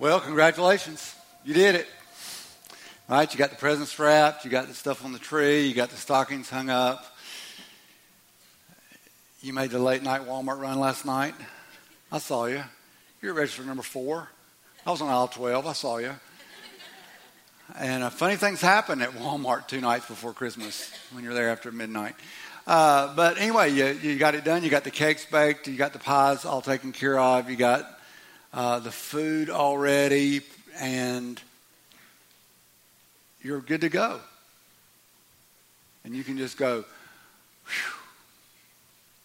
Well, 0.00 0.18
congratulations. 0.18 1.14
You 1.44 1.54
did 1.54 1.76
it. 1.76 1.86
Right? 3.08 3.32
You 3.32 3.38
got 3.38 3.50
the 3.50 3.56
presents 3.56 3.96
wrapped, 3.96 4.44
you 4.44 4.50
got 4.50 4.66
the 4.66 4.74
stuff 4.74 5.04
on 5.04 5.12
the 5.12 5.20
tree, 5.20 5.68
you 5.68 5.74
got 5.74 5.90
the 5.90 5.96
stockings 5.96 6.50
hung 6.50 6.68
up. 6.68 7.04
You 9.40 9.52
made 9.52 9.70
the 9.70 9.78
late 9.78 10.02
night 10.02 10.22
Walmart 10.22 10.58
run 10.58 10.80
last 10.80 11.06
night. 11.06 11.34
I 12.10 12.18
saw 12.18 12.46
you. 12.46 12.64
You're 13.22 13.34
at 13.34 13.38
register 13.38 13.62
number 13.62 13.84
four. 13.84 14.28
I 14.84 14.90
was 14.90 15.00
on 15.00 15.08
aisle 15.08 15.28
12. 15.28 15.64
I 15.64 15.72
saw 15.74 15.98
you. 15.98 16.12
And 17.78 18.02
uh, 18.02 18.10
funny 18.10 18.34
things 18.34 18.60
happen 18.60 19.00
at 19.00 19.10
Walmart 19.10 19.68
two 19.68 19.80
nights 19.80 20.06
before 20.06 20.32
Christmas 20.32 20.92
when 21.12 21.22
you're 21.22 21.34
there 21.34 21.50
after 21.50 21.70
midnight. 21.70 22.16
Uh, 22.66 23.14
but 23.14 23.38
anyway, 23.38 23.70
you, 23.70 23.86
you 24.02 24.16
got 24.16 24.34
it 24.34 24.42
done. 24.42 24.64
You 24.64 24.70
got 24.70 24.82
the 24.82 24.90
cakes 24.90 25.24
baked. 25.24 25.68
You 25.68 25.76
got 25.76 25.92
the 25.92 26.00
pies 26.00 26.44
all 26.44 26.62
taken 26.62 26.90
care 26.90 27.16
of. 27.16 27.48
You 27.48 27.56
got 27.56 27.93
uh, 28.54 28.78
the 28.78 28.92
food 28.92 29.50
already, 29.50 30.40
and 30.78 31.42
you're 33.42 33.60
good 33.60 33.80
to 33.80 33.88
go. 33.88 34.20
And 36.04 36.14
you 36.14 36.22
can 36.22 36.38
just 36.38 36.56
go, 36.56 36.84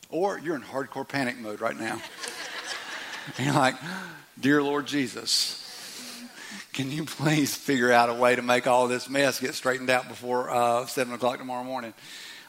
or 0.10 0.40
you're 0.40 0.56
in 0.56 0.62
hardcore 0.62 1.08
panic 1.08 1.38
mode 1.38 1.62
right 1.62 1.78
now. 1.78 2.02
and 3.38 3.46
you're 3.46 3.56
like, 3.56 3.76
Dear 4.40 4.64
Lord 4.64 4.88
Jesus, 4.88 5.56
can 6.74 6.90
you 6.92 7.06
please 7.06 7.54
figure 7.54 7.92
out 7.92 8.10
a 8.10 8.14
way 8.14 8.36
to 8.36 8.42
make 8.42 8.66
all 8.66 8.88
this 8.88 9.10
mess 9.10 9.40
get 9.40 9.54
straightened 9.54 9.90
out 9.90 10.08
before 10.08 10.50
uh, 10.50 10.86
7 10.88 11.14
o'clock 11.14 11.38
tomorrow 11.38 11.64
morning? 11.64 11.94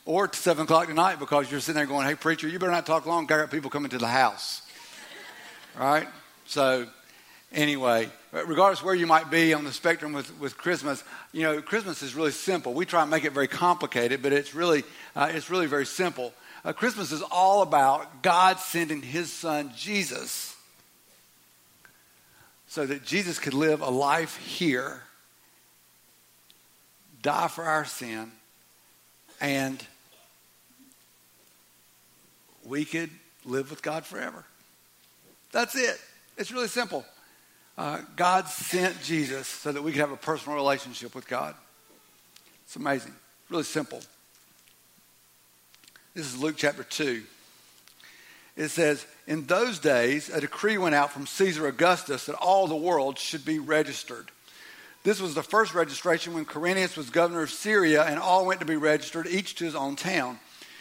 Or 0.06 0.32
7 0.32 0.64
o'clock 0.64 0.86
tonight 0.86 1.18
because 1.18 1.50
you're 1.50 1.60
sitting 1.60 1.76
there 1.76 1.86
going, 1.86 2.06
Hey, 2.06 2.14
preacher, 2.14 2.48
you 2.48 2.58
better 2.58 2.72
not 2.72 2.86
talk 2.86 3.04
long. 3.04 3.24
I 3.24 3.26
got 3.26 3.50
people 3.50 3.68
coming 3.68 3.90
to 3.90 3.98
the 3.98 4.08
house. 4.08 4.62
Right? 5.78 6.08
So, 6.50 6.88
anyway, 7.52 8.08
regardless 8.32 8.82
where 8.82 8.92
you 8.92 9.06
might 9.06 9.30
be 9.30 9.54
on 9.54 9.62
the 9.62 9.70
spectrum 9.70 10.12
with, 10.12 10.36
with 10.40 10.58
Christmas, 10.58 11.04
you 11.30 11.44
know, 11.44 11.62
Christmas 11.62 12.02
is 12.02 12.16
really 12.16 12.32
simple. 12.32 12.74
We 12.74 12.86
try 12.86 13.02
and 13.02 13.10
make 13.10 13.24
it 13.24 13.32
very 13.32 13.46
complicated, 13.46 14.20
but 14.20 14.32
it's 14.32 14.52
really, 14.52 14.82
uh, 15.14 15.30
it's 15.32 15.48
really 15.48 15.66
very 15.66 15.86
simple. 15.86 16.34
Uh, 16.64 16.72
Christmas 16.72 17.12
is 17.12 17.22
all 17.22 17.62
about 17.62 18.24
God 18.24 18.58
sending 18.58 19.00
his 19.00 19.32
son 19.32 19.70
Jesus 19.76 20.56
so 22.66 22.84
that 22.84 23.04
Jesus 23.04 23.38
could 23.38 23.54
live 23.54 23.80
a 23.80 23.88
life 23.88 24.36
here, 24.38 25.04
die 27.22 27.46
for 27.46 27.62
our 27.62 27.84
sin, 27.84 28.32
and 29.40 29.80
we 32.64 32.84
could 32.84 33.10
live 33.44 33.70
with 33.70 33.82
God 33.82 34.04
forever. 34.04 34.44
That's 35.52 35.76
it. 35.76 36.00
It's 36.40 36.50
really 36.50 36.68
simple. 36.68 37.04
Uh, 37.76 38.00
God 38.16 38.48
sent 38.48 39.02
Jesus 39.02 39.46
so 39.46 39.72
that 39.72 39.82
we 39.82 39.92
could 39.92 40.00
have 40.00 40.10
a 40.10 40.16
personal 40.16 40.56
relationship 40.56 41.14
with 41.14 41.28
God. 41.28 41.54
It's 42.64 42.76
amazing. 42.76 43.12
Really 43.50 43.64
simple. 43.64 44.00
This 46.14 46.24
is 46.24 46.40
Luke 46.40 46.54
chapter 46.56 46.82
2. 46.82 47.22
It 48.56 48.68
says, 48.70 49.06
In 49.26 49.44
those 49.44 49.78
days, 49.78 50.30
a 50.30 50.40
decree 50.40 50.78
went 50.78 50.94
out 50.94 51.12
from 51.12 51.26
Caesar 51.26 51.66
Augustus 51.66 52.24
that 52.24 52.36
all 52.36 52.66
the 52.66 52.74
world 52.74 53.18
should 53.18 53.44
be 53.44 53.58
registered. 53.58 54.30
This 55.02 55.20
was 55.20 55.34
the 55.34 55.42
first 55.42 55.74
registration 55.74 56.32
when 56.32 56.46
Quirinius 56.46 56.96
was 56.96 57.10
governor 57.10 57.42
of 57.42 57.50
Syria, 57.50 58.04
and 58.04 58.18
all 58.18 58.46
went 58.46 58.60
to 58.60 58.66
be 58.66 58.76
registered, 58.76 59.26
each 59.26 59.56
to 59.56 59.64
his 59.66 59.74
own 59.74 59.94
town. 59.94 60.38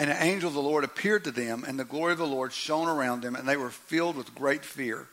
And 0.00 0.08
an 0.08 0.16
angel 0.18 0.48
of 0.48 0.54
the 0.54 0.62
Lord 0.62 0.82
appeared 0.82 1.24
to 1.24 1.30
them, 1.30 1.62
and 1.68 1.78
the 1.78 1.84
glory 1.84 2.12
of 2.12 2.18
the 2.18 2.26
Lord 2.26 2.54
shone 2.54 2.88
around 2.88 3.22
them, 3.22 3.36
and 3.36 3.46
they 3.46 3.58
were 3.58 3.68
filled 3.68 4.16
with 4.16 4.34
great 4.34 4.64
fear. 4.64 5.06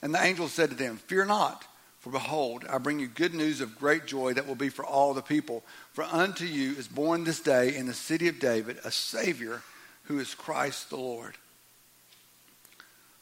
And 0.00 0.14
the 0.14 0.24
angel 0.24 0.48
said 0.48 0.70
to 0.70 0.74
them, 0.74 0.96
Fear 0.96 1.26
not, 1.26 1.66
for 1.98 2.08
behold, 2.08 2.64
I 2.66 2.78
bring 2.78 2.98
you 2.98 3.06
good 3.06 3.34
news 3.34 3.60
of 3.60 3.78
great 3.78 4.06
joy 4.06 4.32
that 4.32 4.46
will 4.46 4.54
be 4.54 4.70
for 4.70 4.82
all 4.82 5.12
the 5.12 5.20
people. 5.20 5.62
For 5.92 6.04
unto 6.04 6.46
you 6.46 6.72
is 6.72 6.88
born 6.88 7.24
this 7.24 7.40
day 7.40 7.76
in 7.76 7.86
the 7.86 7.92
city 7.92 8.28
of 8.28 8.40
David 8.40 8.78
a 8.82 8.90
Savior 8.90 9.60
who 10.04 10.18
is 10.18 10.34
Christ 10.34 10.88
the 10.88 10.96
Lord. 10.96 11.34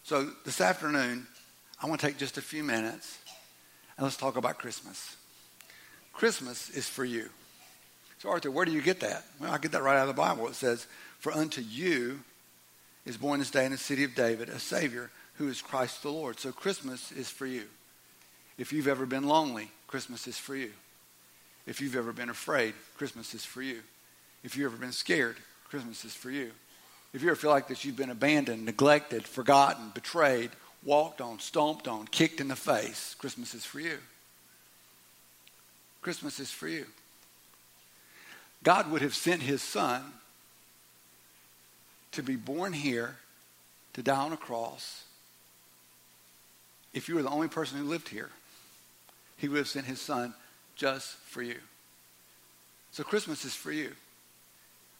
So 0.04 0.30
this 0.44 0.60
afternoon, 0.60 1.26
I 1.82 1.88
want 1.88 2.00
to 2.00 2.06
take 2.06 2.18
just 2.18 2.38
a 2.38 2.42
few 2.42 2.62
minutes 2.62 3.18
and 3.96 4.04
let's 4.04 4.16
talk 4.16 4.36
about 4.36 4.58
Christmas. 4.58 5.16
Christmas 6.12 6.70
is 6.70 6.88
for 6.88 7.04
you. 7.04 7.28
So, 8.18 8.30
Arthur, 8.30 8.50
where 8.50 8.64
do 8.64 8.72
you 8.72 8.82
get 8.82 9.00
that? 9.00 9.24
Well, 9.40 9.52
I 9.52 9.58
get 9.58 9.72
that 9.72 9.82
right 9.82 9.96
out 9.96 10.08
of 10.08 10.14
the 10.14 10.20
Bible. 10.20 10.48
It 10.48 10.54
says, 10.56 10.86
For 11.18 11.32
unto 11.32 11.60
you 11.60 12.20
is 13.04 13.16
born 13.16 13.40
this 13.40 13.50
day 13.50 13.64
in 13.64 13.72
the 13.72 13.78
city 13.78 14.04
of 14.04 14.14
David 14.14 14.48
a 14.48 14.58
Savior 14.58 15.10
who 15.34 15.48
is 15.48 15.62
Christ 15.62 16.02
the 16.02 16.10
Lord. 16.10 16.38
So, 16.38 16.52
Christmas 16.52 17.12
is 17.12 17.30
for 17.30 17.46
you. 17.46 17.64
If 18.58 18.72
you've 18.72 18.88
ever 18.88 19.06
been 19.06 19.26
lonely, 19.26 19.70
Christmas 19.86 20.26
is 20.26 20.36
for 20.36 20.56
you. 20.56 20.72
If 21.66 21.80
you've 21.80 21.96
ever 21.96 22.12
been 22.12 22.28
afraid, 22.28 22.74
Christmas 22.96 23.34
is 23.34 23.44
for 23.44 23.62
you. 23.62 23.80
If 24.42 24.56
you've 24.56 24.72
ever 24.72 24.80
been 24.80 24.92
scared, 24.92 25.36
Christmas 25.68 26.04
is 26.04 26.14
for 26.14 26.30
you. 26.30 26.50
If 27.12 27.22
you 27.22 27.28
ever 27.28 27.36
feel 27.36 27.50
like 27.50 27.68
that 27.68 27.84
you've 27.84 27.96
been 27.96 28.10
abandoned, 28.10 28.64
neglected, 28.64 29.26
forgotten, 29.26 29.90
betrayed, 29.94 30.50
walked 30.84 31.20
on, 31.20 31.38
stomped 31.38 31.88
on, 31.88 32.06
kicked 32.06 32.40
in 32.40 32.48
the 32.48 32.56
face, 32.56 33.14
Christmas 33.18 33.54
is 33.54 33.64
for 33.64 33.80
you. 33.80 33.98
Christmas 36.02 36.40
is 36.40 36.50
for 36.50 36.68
you. 36.68 36.86
God 38.62 38.90
would 38.90 39.02
have 39.02 39.14
sent 39.14 39.42
his 39.42 39.62
son 39.62 40.02
to 42.12 42.22
be 42.22 42.36
born 42.36 42.72
here, 42.72 43.16
to 43.94 44.02
die 44.02 44.16
on 44.16 44.32
a 44.32 44.36
cross, 44.36 45.04
if 46.94 47.08
you 47.08 47.14
were 47.14 47.22
the 47.22 47.28
only 47.28 47.48
person 47.48 47.78
who 47.78 47.84
lived 47.84 48.08
here. 48.08 48.30
He 49.36 49.48
would 49.48 49.58
have 49.58 49.68
sent 49.68 49.86
his 49.86 50.00
son 50.00 50.34
just 50.74 51.14
for 51.26 51.42
you. 51.42 51.58
So 52.90 53.04
Christmas 53.04 53.44
is 53.44 53.54
for 53.54 53.70
you. 53.70 53.92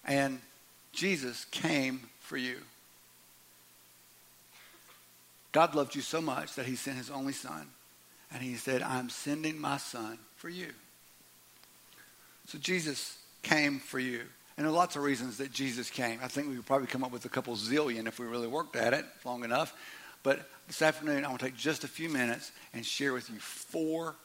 And 0.05 0.41
Jesus 0.93 1.45
came 1.47 2.09
for 2.21 2.37
you. 2.37 2.59
God 5.53 5.75
loved 5.75 5.95
you 5.95 6.03
so 6.03 6.21
much 6.21 6.55
that 6.55 6.67
he 6.67 6.77
sent 6.77 6.99
his 6.99 7.11
only 7.11 7.33
son. 7.33 7.67
And 8.33 8.43
he 8.43 8.55
said, 8.55 8.83
I'm 8.83 9.09
sending 9.09 9.59
my 9.59 9.79
son 9.79 10.19
for 10.37 10.49
you. 10.49 10.69
So 12.47 12.59
Jesus 12.59 13.19
came 13.43 13.79
for 13.79 13.99
you. 13.99 14.23
And 14.59 14.67
there 14.67 14.73
are 14.73 14.77
lots 14.77 14.97
of 14.97 15.05
reasons 15.05 15.39
that 15.39 15.53
Jesus 15.53 15.89
came. 15.89 16.19
I 16.21 16.27
think 16.27 16.49
we 16.49 16.57
could 16.57 16.67
probably 16.67 16.89
come 16.89 17.05
up 17.05 17.13
with 17.13 17.25
a 17.25 17.29
couple 17.29 17.55
zillion 17.55 18.09
if 18.09 18.19
we 18.19 18.27
really 18.27 18.49
worked 18.49 18.75
at 18.75 18.93
it 18.93 19.05
long 19.25 19.45
enough. 19.45 19.73
But 20.25 20.51
this 20.67 20.83
afternoon, 20.83 21.25
I 21.25 21.29
want 21.29 21.39
to 21.39 21.47
take 21.47 21.57
just 21.57 21.85
a 21.85 21.89
few 21.89 22.09
minutes 22.09 22.51
and 22.75 22.85
share 22.85 23.13
with 23.13 23.31
you 23.31 23.39
four 23.39 24.17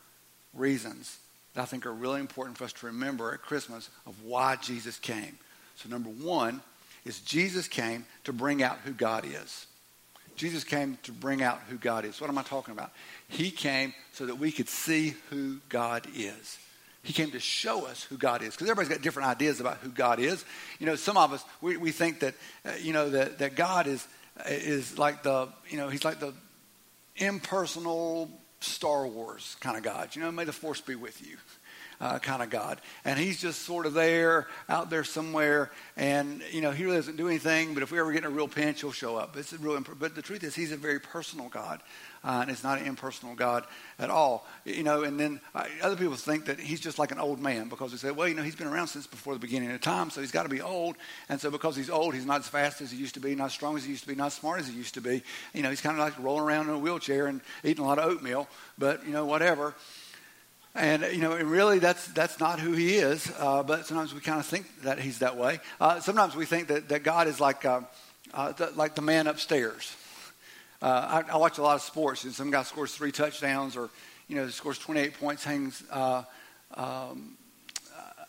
reasons 0.56 1.20
that 1.54 1.62
I 1.62 1.66
think 1.66 1.86
are 1.86 1.94
really 1.94 2.20
important 2.20 2.58
for 2.58 2.64
us 2.64 2.74
to 2.74 2.88
remember 2.88 3.32
at 3.32 3.44
Christmas 3.44 3.92
of 4.08 4.24
why 4.24 4.56
Jesus 4.56 4.98
came. 4.98 5.38
So, 5.76 5.88
number 5.88 6.10
one 6.10 6.62
is 7.06 7.20
Jesus 7.20 7.68
came 7.68 8.04
to 8.24 8.34
bring 8.34 8.64
out 8.64 8.80
who 8.84 8.92
God 8.92 9.26
is. 9.28 9.68
Jesus 10.36 10.64
came 10.64 10.98
to 11.04 11.12
bring 11.12 11.44
out 11.44 11.60
who 11.70 11.78
God 11.78 12.06
is. 12.06 12.20
What 12.20 12.32
am 12.32 12.40
I 12.40 12.44
talking 12.44 12.72
about? 12.72 12.92
He 13.28 13.52
came 13.52 13.94
so 14.14 14.26
that 14.26 14.40
we 14.40 14.52
could 14.52 14.68
see 14.68 15.14
who 15.30 15.60
God 15.70 16.08
is. 16.16 16.58
He 17.04 17.12
came 17.12 17.32
to 17.32 17.40
show 17.40 17.86
us 17.86 18.04
who 18.04 18.18
God 18.18 18.42
is. 18.42 18.56
Because 18.56 18.70
everybody's 18.70 18.90
got 18.90 19.04
different 19.04 19.28
ideas 19.30 19.60
about 19.60 19.78
who 19.78 19.90
God 19.90 20.20
is. 20.20 20.44
You 20.80 20.86
know, 20.86 20.96
some 20.96 21.18
of 21.18 21.34
us, 21.34 21.44
we, 21.62 21.76
we 21.76 21.92
think 21.92 22.22
that, 22.22 22.34
uh, 22.66 22.72
you 22.82 22.94
know, 22.94 23.10
that, 23.10 23.40
that 23.40 23.56
God 23.56 23.88
is, 23.88 24.08
is 24.48 24.98
like 24.98 25.22
the, 25.22 25.50
you 25.70 25.78
know, 25.78 25.90
he's 25.90 26.06
like 26.06 26.22
the 26.22 26.34
impersonal 27.18 28.32
Star 28.62 29.06
Wars 29.06 29.58
kind 29.60 29.76
of 29.78 29.84
God. 29.84 30.16
You 30.16 30.22
know, 30.22 30.32
may 30.32 30.46
the 30.46 30.54
force 30.54 30.80
be 30.80 30.96
with 30.96 31.22
you. 31.28 31.38
Uh, 32.04 32.20
kind 32.20 32.44
of 32.44 32.50
God. 32.50 32.82
And 33.06 33.18
he's 33.18 33.40
just 33.40 33.62
sort 33.62 33.86
of 33.86 33.94
there, 33.94 34.48
out 34.68 34.90
there 34.90 35.06
somewhere, 35.06 35.72
and, 35.96 36.44
you 36.52 36.60
know, 36.60 36.72
he 36.72 36.84
really 36.84 36.98
doesn't 36.98 37.16
do 37.16 37.30
anything, 37.30 37.74
but 37.74 37.82
if 37.82 37.94
we 37.94 38.00
ever 38.00 38.12
get 38.12 38.26
in 38.26 38.32
a 38.32 38.36
real 38.36 38.50
pinch, 38.50 38.82
he'll 38.82 38.92
show 38.92 39.16
up. 39.16 39.38
It's 39.38 39.54
real, 39.54 39.78
imp- 39.78 39.98
but 39.98 40.14
the 40.14 40.22
truth 40.22 40.44
is, 40.44 40.54
he's 40.54 40.74
a 40.74 40.76
very 40.76 41.00
personal 41.00 41.48
God 41.48 41.82
uh, 42.24 42.40
and 42.42 42.50
it's 42.50 42.64
not 42.64 42.80
an 42.80 42.86
impersonal 42.86 43.36
God 43.36 43.66
at 44.00 44.10
all. 44.10 44.48
You 44.66 44.84
know, 44.84 45.04
and 45.04 45.20
then 45.20 45.42
uh, 45.54 45.66
other 45.82 45.96
people 45.96 46.16
think 46.16 46.46
that 46.46 46.60
he's 46.60 46.80
just 46.80 46.98
like 46.98 47.12
an 47.12 47.20
old 47.20 47.40
man 47.40 47.68
because 47.68 47.92
they 47.92 47.98
say, 47.98 48.12
well, 48.12 48.28
you 48.28 48.34
know, 48.34 48.44
he's 48.44 48.56
been 48.56 48.68
around 48.68 48.88
since 48.88 49.08
before 49.08 49.34
the 49.34 49.40
beginning 49.40 49.72
of 49.72 49.82
time, 49.82 50.10
so 50.10 50.22
he's 50.22 50.32
got 50.32 50.44
to 50.44 50.50
be 50.50 50.62
old. 50.62 50.96
And 51.30 51.40
so 51.40 51.52
because 51.52 51.76
he's 51.76 51.90
old, 51.90 52.14
he's 52.14 52.26
not 52.26 52.40
as 52.40 52.48
fast 52.48 52.82
as 52.82 52.92
he 52.92 52.98
used 52.98 53.16
to 53.16 53.20
be, 53.20 53.36
not 53.36 53.46
as 53.46 53.54
strong 53.54 53.76
as 53.76 53.84
he 53.84 53.92
used 53.92 54.04
to 54.04 54.10
be, 54.10 54.16
not 54.16 54.28
as 54.28 54.34
smart 54.34 54.60
as 54.62 54.68
he 54.68 54.74
used 54.74 54.94
to 54.94 55.02
be. 55.02 55.22
You 55.54 55.64
know, 55.64 55.70
he's 55.70 55.82
kind 55.82 56.00
of 56.00 56.04
like 56.04 56.18
rolling 56.20 56.44
around 56.44 56.70
in 56.70 56.76
a 56.76 56.80
wheelchair 56.80 57.28
and 57.28 57.42
eating 57.64 57.84
a 57.84 57.88
lot 57.88 58.00
of 58.00 58.06
oatmeal, 58.06 58.48
but, 58.78 59.06
you 59.06 59.12
know, 59.12 59.26
whatever. 59.26 59.76
And, 60.76 61.04
you 61.12 61.20
know, 61.20 61.34
and 61.34 61.50
really 61.52 61.78
that's, 61.78 62.08
that's 62.08 62.40
not 62.40 62.60
who 62.60 62.72
he 62.72 62.96
is, 62.96 63.32
uh, 63.38 63.62
but 63.62 63.86
sometimes 63.86 64.14
we 64.14 64.22
kind 64.22 64.40
of 64.40 64.46
think 64.46 64.66
that 64.82 65.00
he's 65.00 65.20
that 65.20 65.38
way. 65.38 65.60
Uh, 65.80 66.00
sometimes 66.00 66.36
we 66.36 66.46
think 66.46 66.68
that, 66.70 66.90
that 66.90 67.04
God 67.04 67.28
is 67.28 67.40
like, 67.40 67.64
uh, 67.64 67.82
uh 68.34 68.54
the, 68.54 68.72
like 68.76 68.96
the 68.96 69.02
man 69.04 69.28
upstairs. 69.28 69.96
Uh, 70.82 71.24
I, 71.28 71.34
I, 71.34 71.38
watch 71.38 71.60
a 71.60 71.62
lot 71.62 71.76
of 71.76 71.84
sports, 71.84 72.24
and 72.24 72.34
some 72.34 72.50
guy 72.50 72.64
scores 72.64 72.94
three 72.94 73.12
touchdowns 73.12 73.78
or, 73.78 73.92
you 74.28 74.36
know, 74.36 74.50
scores 74.50 74.80
28 74.80 75.20
points, 75.20 75.44
hangs, 75.44 75.84
uh, 75.92 76.24
um, 76.74 77.38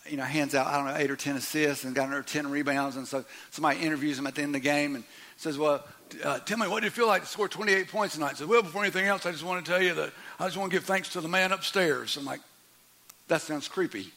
you 0.09 0.17
know, 0.17 0.25
hands 0.25 0.55
out, 0.55 0.67
I 0.67 0.77
don't 0.77 0.87
know, 0.87 0.97
eight 0.97 1.11
or 1.11 1.17
10 1.17 1.37
assists 1.37 1.85
and 1.85 1.95
got 1.95 2.09
another 2.09 2.23
10 2.23 2.51
rebounds. 2.51 2.97
And 2.97 3.07
so 3.09 3.25
somebody 3.51 3.81
interviews 3.81 4.19
him 4.19 4.27
at 4.27 4.35
the 4.35 4.43
end 4.43 4.55
of 4.55 4.63
the 4.63 4.69
game 4.69 4.95
and 4.95 5.05
says, 5.37 5.59
well, 5.59 5.85
uh, 6.23 6.39
tell 6.41 6.59
me, 6.59 6.69
what 6.69 6.81
did 6.81 6.89
it 6.89 6.93
feel 6.93 7.07
like 7.07 7.23
to 7.23 7.29
score 7.29 7.49
28 7.49 7.89
points 7.89 8.15
tonight? 8.15 8.33
I 8.33 8.35
said, 8.35 8.49
well, 8.49 8.63
before 8.63 8.83
anything 8.83 9.07
else, 9.07 9.27
I 9.27 9.33
just 9.33 9.45
want 9.45 9.65
to 9.65 9.71
tell 9.71 9.83
you 9.83 9.95
that 9.95 10.13
I 10.39 10.45
just 10.45 10.57
want 10.57 10.71
to 10.71 10.77
give 10.77 10.85
thanks 10.85 11.11
to 11.11 11.21
the 11.21 11.29
man 11.29 11.53
upstairs. 11.53 12.17
I'm 12.17 12.25
like, 12.25 12.41
that 13.29 13.41
sounds 13.41 13.69
creepy. 13.69 14.13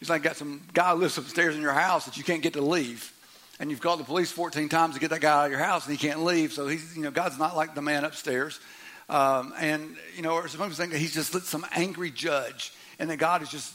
He's 0.00 0.10
like, 0.10 0.22
got 0.22 0.36
some 0.36 0.62
guy 0.72 0.92
lives 0.92 1.18
upstairs 1.18 1.56
in 1.56 1.62
your 1.62 1.72
house 1.72 2.06
that 2.06 2.16
you 2.16 2.24
can't 2.24 2.42
get 2.42 2.54
to 2.54 2.62
leave. 2.62 3.12
And 3.58 3.70
you've 3.70 3.80
called 3.80 4.00
the 4.00 4.04
police 4.04 4.30
14 4.30 4.68
times 4.68 4.94
to 4.94 5.00
get 5.00 5.10
that 5.10 5.20
guy 5.20 5.32
out 5.32 5.44
of 5.46 5.50
your 5.50 5.60
house 5.60 5.86
and 5.86 5.96
he 5.96 6.06
can't 6.06 6.22
leave. 6.24 6.52
So 6.52 6.66
he's, 6.66 6.96
you 6.96 7.02
know, 7.02 7.10
God's 7.10 7.38
not 7.38 7.56
like 7.56 7.74
the 7.74 7.82
man 7.82 8.04
upstairs. 8.04 8.60
Um, 9.08 9.54
and, 9.58 9.96
you 10.14 10.22
know, 10.22 10.32
or 10.32 10.48
some 10.48 10.60
people 10.60 10.74
think 10.74 10.92
that 10.92 10.98
he's 10.98 11.14
just 11.14 11.32
some 11.46 11.64
angry 11.72 12.10
judge 12.10 12.72
and 12.98 13.08
that 13.08 13.16
God 13.16 13.42
is 13.42 13.48
just, 13.48 13.72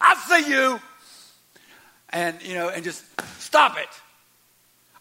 I 0.00 0.14
see 0.14 0.50
you 0.50 0.80
and 2.10 2.40
you 2.42 2.54
know, 2.54 2.68
and 2.68 2.84
just 2.84 3.04
stop 3.40 3.78
it. 3.78 3.88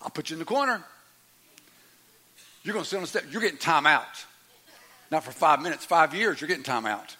I'll 0.01 0.09
put 0.09 0.29
you 0.29 0.35
in 0.35 0.39
the 0.39 0.45
corner. 0.45 0.83
You're 2.63 2.73
going 2.73 2.83
to 2.83 2.89
sit 2.89 2.97
on 2.97 3.03
the 3.03 3.07
step. 3.07 3.25
You're 3.31 3.41
getting 3.41 3.57
time 3.57 3.85
out. 3.85 4.25
Not 5.11 5.23
for 5.23 5.31
five 5.31 5.61
minutes, 5.61 5.85
five 5.85 6.15
years. 6.15 6.41
You're 6.41 6.47
getting 6.47 6.63
time 6.63 6.85
out. 6.85 7.15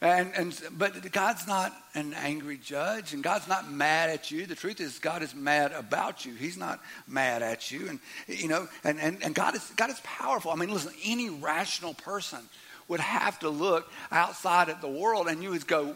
And, 0.00 0.32
and 0.34 0.60
but 0.72 1.12
God's 1.12 1.46
not 1.46 1.72
an 1.94 2.12
angry 2.14 2.58
judge, 2.58 3.14
and 3.14 3.22
God's 3.22 3.46
not 3.46 3.70
mad 3.70 4.10
at 4.10 4.32
you. 4.32 4.46
The 4.46 4.56
truth 4.56 4.80
is, 4.80 4.98
God 4.98 5.22
is 5.22 5.32
mad 5.32 5.70
about 5.70 6.26
you. 6.26 6.34
He's 6.34 6.56
not 6.56 6.80
mad 7.06 7.42
at 7.42 7.70
you, 7.70 7.88
and 7.88 8.00
you 8.26 8.48
know, 8.48 8.66
and, 8.82 8.98
and, 8.98 9.22
and 9.22 9.32
God 9.32 9.54
is 9.54 9.64
God 9.76 9.90
is 9.90 10.00
powerful. 10.02 10.50
I 10.50 10.56
mean, 10.56 10.70
listen, 10.70 10.92
any 11.04 11.30
rational 11.30 11.94
person 11.94 12.40
would 12.88 12.98
have 12.98 13.38
to 13.40 13.48
look 13.48 13.88
outside 14.10 14.68
at 14.68 14.80
the 14.80 14.88
world, 14.88 15.28
and 15.28 15.40
you 15.40 15.50
would 15.50 15.68
go, 15.68 15.94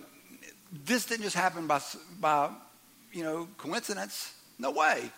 "This 0.72 1.06
didn't 1.06 1.24
just 1.24 1.36
happen 1.36 1.66
by 1.66 1.80
by 2.20 2.50
you 3.16 3.22
know, 3.22 3.48
coincidence. 3.56 4.34
No 4.58 4.70
way. 4.70 5.10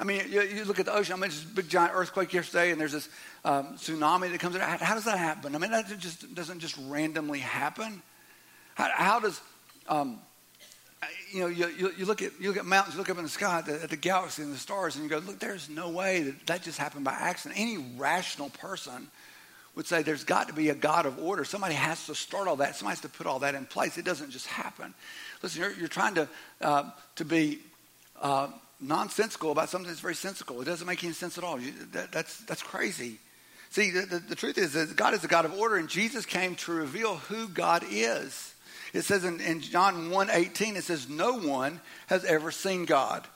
I 0.00 0.04
mean, 0.04 0.22
you, 0.30 0.42
you, 0.42 0.64
look 0.64 0.80
at 0.80 0.86
the 0.86 0.94
ocean. 0.94 1.12
I 1.12 1.16
mean, 1.16 1.30
this 1.30 1.44
big 1.44 1.68
giant 1.68 1.92
earthquake 1.94 2.32
yesterday, 2.32 2.72
and 2.72 2.80
there's 2.80 2.92
this 2.92 3.08
um, 3.44 3.76
tsunami 3.76 4.30
that 4.32 4.40
comes 4.40 4.54
in. 4.56 4.62
How, 4.62 4.78
how, 4.78 4.94
does 4.94 5.04
that 5.04 5.18
happen? 5.18 5.54
I 5.54 5.58
mean, 5.58 5.70
that 5.70 5.86
just 5.98 6.34
doesn't 6.34 6.60
just 6.60 6.76
randomly 6.88 7.38
happen. 7.38 8.02
How, 8.74 8.90
how 8.94 9.20
does, 9.20 9.40
um, 9.88 10.18
you 11.30 11.40
know, 11.40 11.46
you, 11.48 11.92
you, 11.96 12.06
look 12.06 12.22
at 12.22 12.32
you 12.40 12.48
look 12.48 12.56
at 12.56 12.64
mountains, 12.64 12.94
you 12.94 12.98
look 12.98 13.10
up 13.10 13.18
in 13.18 13.24
the 13.24 13.28
sky 13.28 13.58
at 13.58 13.66
the, 13.66 13.82
at 13.82 13.90
the 13.90 13.96
galaxy 13.96 14.42
and 14.42 14.52
the 14.52 14.58
stars, 14.58 14.96
and 14.96 15.04
you 15.04 15.10
go, 15.10 15.18
look, 15.18 15.38
there's 15.38 15.68
no 15.68 15.90
way 15.90 16.22
that 16.22 16.46
that 16.46 16.62
just 16.62 16.78
happened 16.78 17.04
by 17.04 17.12
accident. 17.12 17.60
Any 17.60 17.76
rational 17.96 18.48
person 18.50 19.08
would 19.74 19.86
say 19.86 20.02
there's 20.02 20.24
got 20.24 20.48
to 20.48 20.54
be 20.54 20.68
a 20.68 20.74
God 20.74 21.06
of 21.06 21.18
order. 21.18 21.44
Somebody 21.44 21.74
has 21.74 22.06
to 22.06 22.14
start 22.14 22.46
all 22.46 22.56
that. 22.56 22.76
Somebody 22.76 22.96
has 22.96 23.00
to 23.00 23.08
put 23.08 23.26
all 23.26 23.38
that 23.40 23.54
in 23.54 23.64
place. 23.64 23.96
It 23.96 24.04
doesn't 24.04 24.30
just 24.30 24.46
happen. 24.46 24.92
Listen, 25.42 25.62
you're, 25.62 25.72
you're 25.72 25.88
trying 25.88 26.14
to, 26.14 26.28
uh, 26.60 26.90
to 27.16 27.24
be 27.24 27.58
uh, 28.20 28.48
nonsensical 28.80 29.50
about 29.50 29.70
something 29.70 29.88
that's 29.88 30.00
very 30.00 30.14
sensical. 30.14 30.60
It 30.60 30.66
doesn't 30.66 30.86
make 30.86 31.02
any 31.02 31.14
sense 31.14 31.38
at 31.38 31.44
all. 31.44 31.58
You, 31.58 31.72
that, 31.92 32.12
that's, 32.12 32.38
that's 32.40 32.62
crazy. 32.62 33.18
See, 33.70 33.90
the, 33.90 34.02
the, 34.02 34.18
the, 34.18 34.34
truth 34.34 34.58
is 34.58 34.74
that 34.74 34.96
God 34.96 35.14
is 35.14 35.24
a 35.24 35.28
God 35.28 35.46
of 35.46 35.54
order, 35.54 35.76
and 35.76 35.88
Jesus 35.88 36.26
came 36.26 36.56
to 36.56 36.72
reveal 36.72 37.16
who 37.16 37.48
God 37.48 37.84
is. 37.90 38.54
It 38.92 39.02
says 39.02 39.24
in, 39.24 39.40
in 39.40 39.62
John 39.62 40.10
1.18, 40.10 40.76
it 40.76 40.84
says, 40.84 41.08
no 41.08 41.38
one 41.38 41.80
has 42.08 42.24
ever 42.26 42.50
seen 42.50 42.84
God. 42.84 43.26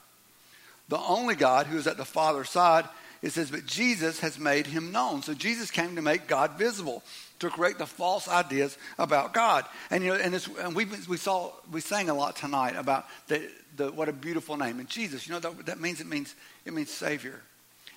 The 0.89 0.99
only 0.99 1.35
God 1.35 1.67
who 1.67 1.79
is 1.79 1.87
at 1.87 1.97
the 1.97 2.05
Father's 2.05 2.51
side, 2.51 2.85
it 3.23 3.33
says, 3.33 3.51
but 3.51 3.67
Jesus 3.67 4.21
has 4.21 4.39
made 4.39 4.67
him 4.67 4.93
known. 4.93 5.23
So 5.23 5.35
Jesus 5.35 5.71
came 5.71 5.97
to 5.97 6.03
make 6.03 6.27
God 6.27 6.53
visible 6.59 7.03
to 7.39 7.51
correct 7.51 7.79
the 7.79 7.87
false 7.87 8.29
ideas 8.29 8.77
about 8.99 9.35
God. 9.35 9.65
And 9.91 10.05
you 10.05 10.11
know, 10.11 10.19
and, 10.19 10.49
and 10.61 10.75
we 10.75 10.87
we 11.09 11.17
saw 11.17 11.53
we 11.71 11.81
sang 11.81 12.09
a 12.09 12.15
lot 12.15 12.37
tonight 12.37 12.77
about 12.77 13.07
the, 13.29 13.49
the 13.77 13.91
what 13.93 14.09
a 14.09 14.13
beautiful 14.13 14.57
name 14.57 14.81
and 14.81 14.89
Jesus. 14.89 15.27
You 15.27 15.35
know 15.35 15.41
that, 15.41 15.67
that 15.67 15.81
means 15.81 16.01
it 16.01 16.07
means 16.07 16.35
it 16.65 16.73
means 16.73 16.91
Savior. 16.91 17.41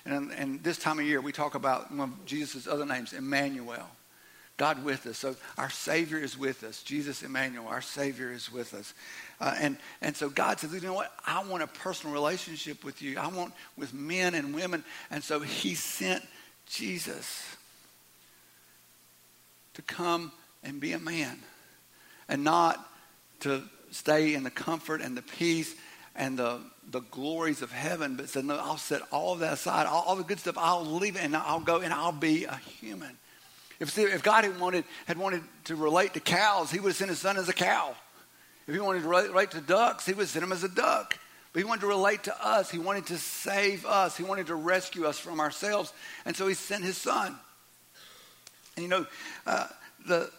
And 0.04 0.32
and 0.32 0.62
this 0.62 0.78
time 0.78 0.98
of 0.98 1.04
year 1.04 1.20
we 1.20 1.32
talk 1.32 1.54
about 1.54 1.90
one 1.90 2.10
of 2.10 2.26
Jesus' 2.26 2.66
other 2.66 2.86
names, 2.86 3.12
Emmanuel. 3.12 3.88
God 4.60 4.84
with 4.84 5.06
us. 5.06 5.16
So 5.16 5.36
our 5.56 5.70
Savior 5.70 6.18
is 6.18 6.36
with 6.36 6.64
us. 6.64 6.82
Jesus 6.82 7.22
Emmanuel, 7.22 7.66
our 7.66 7.80
Savior 7.80 8.30
is 8.30 8.52
with 8.52 8.74
us. 8.74 8.92
Uh, 9.40 9.54
and, 9.58 9.78
and 10.02 10.14
so 10.14 10.28
God 10.28 10.60
says, 10.60 10.74
you 10.74 10.82
know 10.82 10.92
what? 10.92 11.10
I 11.26 11.42
want 11.44 11.62
a 11.62 11.66
personal 11.66 12.12
relationship 12.12 12.84
with 12.84 13.00
you. 13.00 13.18
I 13.18 13.28
want 13.28 13.54
with 13.78 13.94
men 13.94 14.34
and 14.34 14.54
women. 14.54 14.84
And 15.10 15.24
so 15.24 15.40
he 15.40 15.74
sent 15.74 16.22
Jesus 16.66 17.56
to 19.72 19.80
come 19.80 20.30
and 20.62 20.78
be 20.78 20.92
a 20.92 20.98
man 20.98 21.38
and 22.28 22.44
not 22.44 22.86
to 23.40 23.62
stay 23.90 24.34
in 24.34 24.42
the 24.42 24.50
comfort 24.50 25.00
and 25.00 25.16
the 25.16 25.22
peace 25.22 25.74
and 26.14 26.38
the, 26.38 26.60
the 26.90 27.00
glories 27.00 27.62
of 27.62 27.72
heaven, 27.72 28.14
but 28.14 28.28
said, 28.28 28.44
No, 28.44 28.58
I'll 28.58 28.76
set 28.76 29.00
all 29.10 29.32
of 29.32 29.38
that 29.38 29.54
aside. 29.54 29.86
All, 29.86 30.04
all 30.06 30.16
the 30.16 30.22
good 30.22 30.38
stuff, 30.38 30.58
I'll 30.58 30.84
leave 30.84 31.16
it 31.16 31.24
and 31.24 31.34
I'll 31.34 31.60
go 31.60 31.80
and 31.80 31.94
I'll 31.94 32.12
be 32.12 32.44
a 32.44 32.56
human. 32.56 33.16
If, 33.80 33.96
if 33.98 34.22
God 34.22 34.44
had 34.44 34.60
wanted, 34.60 34.84
had 35.06 35.18
wanted 35.18 35.42
to 35.64 35.74
relate 35.74 36.14
to 36.14 36.20
cows, 36.20 36.70
he 36.70 36.78
would 36.78 36.90
have 36.90 36.96
sent 36.96 37.08
his 37.10 37.18
son 37.18 37.38
as 37.38 37.48
a 37.48 37.54
cow. 37.54 37.94
If 38.66 38.74
he 38.74 38.80
wanted 38.80 39.02
to 39.02 39.08
relate 39.08 39.50
to 39.52 39.60
ducks, 39.60 40.06
he 40.06 40.12
would 40.12 40.28
send 40.28 40.44
him 40.44 40.52
as 40.52 40.62
a 40.62 40.68
duck. 40.68 41.18
But 41.52 41.60
he 41.60 41.64
wanted 41.64 41.80
to 41.80 41.86
relate 41.88 42.24
to 42.24 42.46
us. 42.46 42.70
He 42.70 42.78
wanted 42.78 43.06
to 43.06 43.18
save 43.18 43.84
us. 43.84 44.16
He 44.16 44.22
wanted 44.22 44.46
to 44.48 44.54
rescue 44.54 45.06
us 45.06 45.18
from 45.18 45.40
ourselves. 45.40 45.92
And 46.24 46.36
so 46.36 46.46
he 46.46 46.54
sent 46.54 46.84
his 46.84 46.96
son. 46.96 47.36
And 48.76 48.84
you 48.84 48.88
know, 48.88 49.06
uh, 49.46 49.66
the 50.06 50.30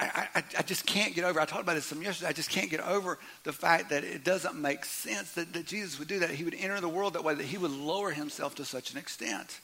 I, 0.00 0.28
I, 0.36 0.44
I, 0.58 0.62
just 0.62 0.86
can't 0.86 1.12
get 1.12 1.24
over. 1.24 1.40
I 1.40 1.44
talked 1.44 1.62
about 1.62 1.74
this 1.74 1.86
some 1.86 2.00
yesterday. 2.00 2.28
I 2.28 2.32
just 2.32 2.50
can't 2.50 2.70
get 2.70 2.80
over 2.80 3.18
the 3.42 3.52
fact 3.52 3.90
that 3.90 4.04
it 4.04 4.22
doesn't 4.22 4.54
make 4.54 4.84
sense 4.84 5.32
that, 5.32 5.52
that 5.54 5.66
Jesus 5.66 5.98
would 5.98 6.06
do 6.06 6.20
that. 6.20 6.30
He 6.30 6.44
would 6.44 6.54
enter 6.54 6.80
the 6.80 6.88
world 6.88 7.14
that 7.14 7.24
way. 7.24 7.34
That 7.34 7.46
he 7.46 7.58
would 7.58 7.72
lower 7.72 8.12
himself 8.12 8.54
to 8.56 8.64
such 8.64 8.92
an 8.92 8.98
extent. 8.98 9.58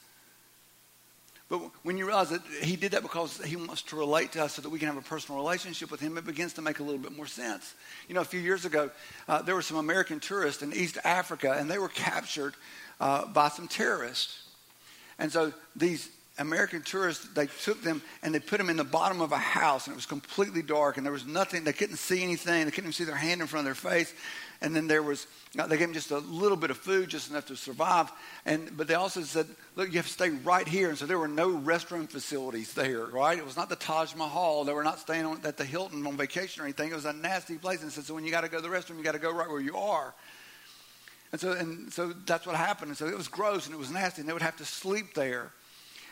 But 1.55 1.71
when 1.85 1.97
you 1.97 2.05
realize 2.05 2.31
that 2.31 2.43
he 2.63 2.75
did 2.75 2.93
that 2.93 3.03
because 3.03 3.41
he 3.45 3.55
wants 3.55 3.83
to 3.83 3.97
relate 3.97 4.33
to 4.33 4.43
us 4.43 4.55
so 4.55 4.63
that 4.63 4.71
we 4.71 4.81
can 4.81 4.89
have 4.89 4.97
a 4.97 5.03
personal 5.03 5.41
relationship 5.41 5.89
with 5.89 6.01
him, 6.01 6.19
it 6.19 6.27
begins 6.27 6.53
to 6.55 6.63
make 6.63 6.81
a 6.81 6.83
little 6.83 6.99
bit 6.99 7.17
more 7.17 7.29
sense. 7.29 7.75
You 8.09 8.17
know, 8.17 8.23
a 8.23 8.25
few 8.25 8.41
years 8.41 8.65
ago, 8.65 8.91
uh, 9.29 9.41
there 9.43 9.55
were 9.55 9.63
some 9.63 9.77
American 9.77 10.19
tourists 10.19 10.65
in 10.65 10.73
East 10.73 10.99
Africa, 11.05 11.55
and 11.57 11.71
they 11.71 11.79
were 11.79 11.89
captured 11.89 12.55
uh, 12.99 13.27
by 13.27 13.51
some 13.51 13.69
terrorists. 13.69 14.49
And 15.21 15.31
so 15.31 15.53
these 15.77 16.09
American 16.39 16.83
tourists, 16.83 17.29
they 17.35 17.47
took 17.47 17.81
them 17.83 18.03
and 18.23 18.35
they 18.35 18.41
put 18.41 18.59
them 18.59 18.69
in 18.69 18.77
the 18.77 18.85
bottom 18.85 19.21
of 19.21 19.31
a 19.31 19.39
house, 19.39 19.87
and 19.87 19.93
it 19.93 19.97
was 19.97 20.07
completely 20.07 20.63
dark, 20.63 20.97
and 20.97 21.07
there 21.07 21.13
was 21.13 21.27
nothing. 21.27 21.63
They 21.63 21.73
couldn't 21.73 21.99
see 21.99 22.23
anything. 22.23 22.65
They 22.65 22.71
couldn't 22.71 22.87
even 22.87 22.93
see 22.93 23.05
their 23.05 23.15
hand 23.15 23.41
in 23.41 23.47
front 23.47 23.67
of 23.69 23.77
their 23.77 23.93
face. 23.93 24.13
And 24.61 24.75
then 24.75 24.87
there 24.87 25.03
was, 25.03 25.27
they 25.55 25.69
gave 25.77 25.81
them 25.81 25.93
just 25.93 26.11
a 26.11 26.19
little 26.19 26.57
bit 26.57 26.71
of 26.71 26.79
food, 26.79 27.09
just 27.09 27.31
enough 27.31 27.47
to 27.47 27.57
survive. 27.57 28.11
And 28.47 28.77
but 28.77 28.89
they 28.89 28.95
also 28.95 29.21
said, 29.23 29.47
look, 29.77 29.89
you 29.89 29.97
have 29.97 30.07
to 30.07 30.13
stay 30.13 30.31
right 30.31 30.67
here. 30.67 30.89
And 30.89 30.97
so 30.97 31.07
there 31.07 31.19
were 31.19 31.29
no 31.29 31.51
restroom 31.51 32.09
facilities 32.09 32.73
there, 32.73 33.05
right? 33.07 33.39
It 33.39 33.45
was 33.45 33.57
not 33.57 33.69
the 33.69 33.77
Taj 33.77 34.15
Mahal. 34.15 34.65
They 34.65 34.73
were 34.73 34.85
not 34.85 34.99
staying 34.99 35.27
on, 35.27 35.41
at 35.45 35.57
the 35.57 35.65
Hilton 35.65 36.07
on 36.07 36.17
vacation 36.17 36.63
or 36.63 36.65
anything. 36.65 36.91
It 36.91 36.95
was 36.95 37.05
a 37.05 37.13
nasty 37.13 37.57
place. 37.59 37.83
And 37.83 37.93
said, 37.93 38.05
so 38.05 38.15
when 38.15 38.25
you 38.25 38.31
got 38.31 38.41
to 38.41 38.49
go 38.49 38.57
to 38.57 38.63
the 38.63 38.75
restroom, 38.75 38.97
you 38.97 39.05
got 39.05 39.13
to 39.13 39.19
go 39.19 39.33
right 39.33 39.49
where 39.49 39.61
you 39.61 39.77
are. 39.77 40.15
And 41.33 41.41
so, 41.41 41.53
and 41.53 41.93
so 41.93 42.13
that's 42.25 42.47
what 42.47 42.57
happened. 42.57 42.89
And 42.89 42.97
so 42.97 43.07
it 43.07 43.17
was 43.17 43.29
gross 43.29 43.67
and 43.67 43.75
it 43.75 43.79
was 43.79 43.91
nasty, 43.91 44.23
and 44.23 44.29
they 44.29 44.33
would 44.33 44.43
have 44.43 44.57
to 44.57 44.65
sleep 44.65 45.15
there. 45.15 45.53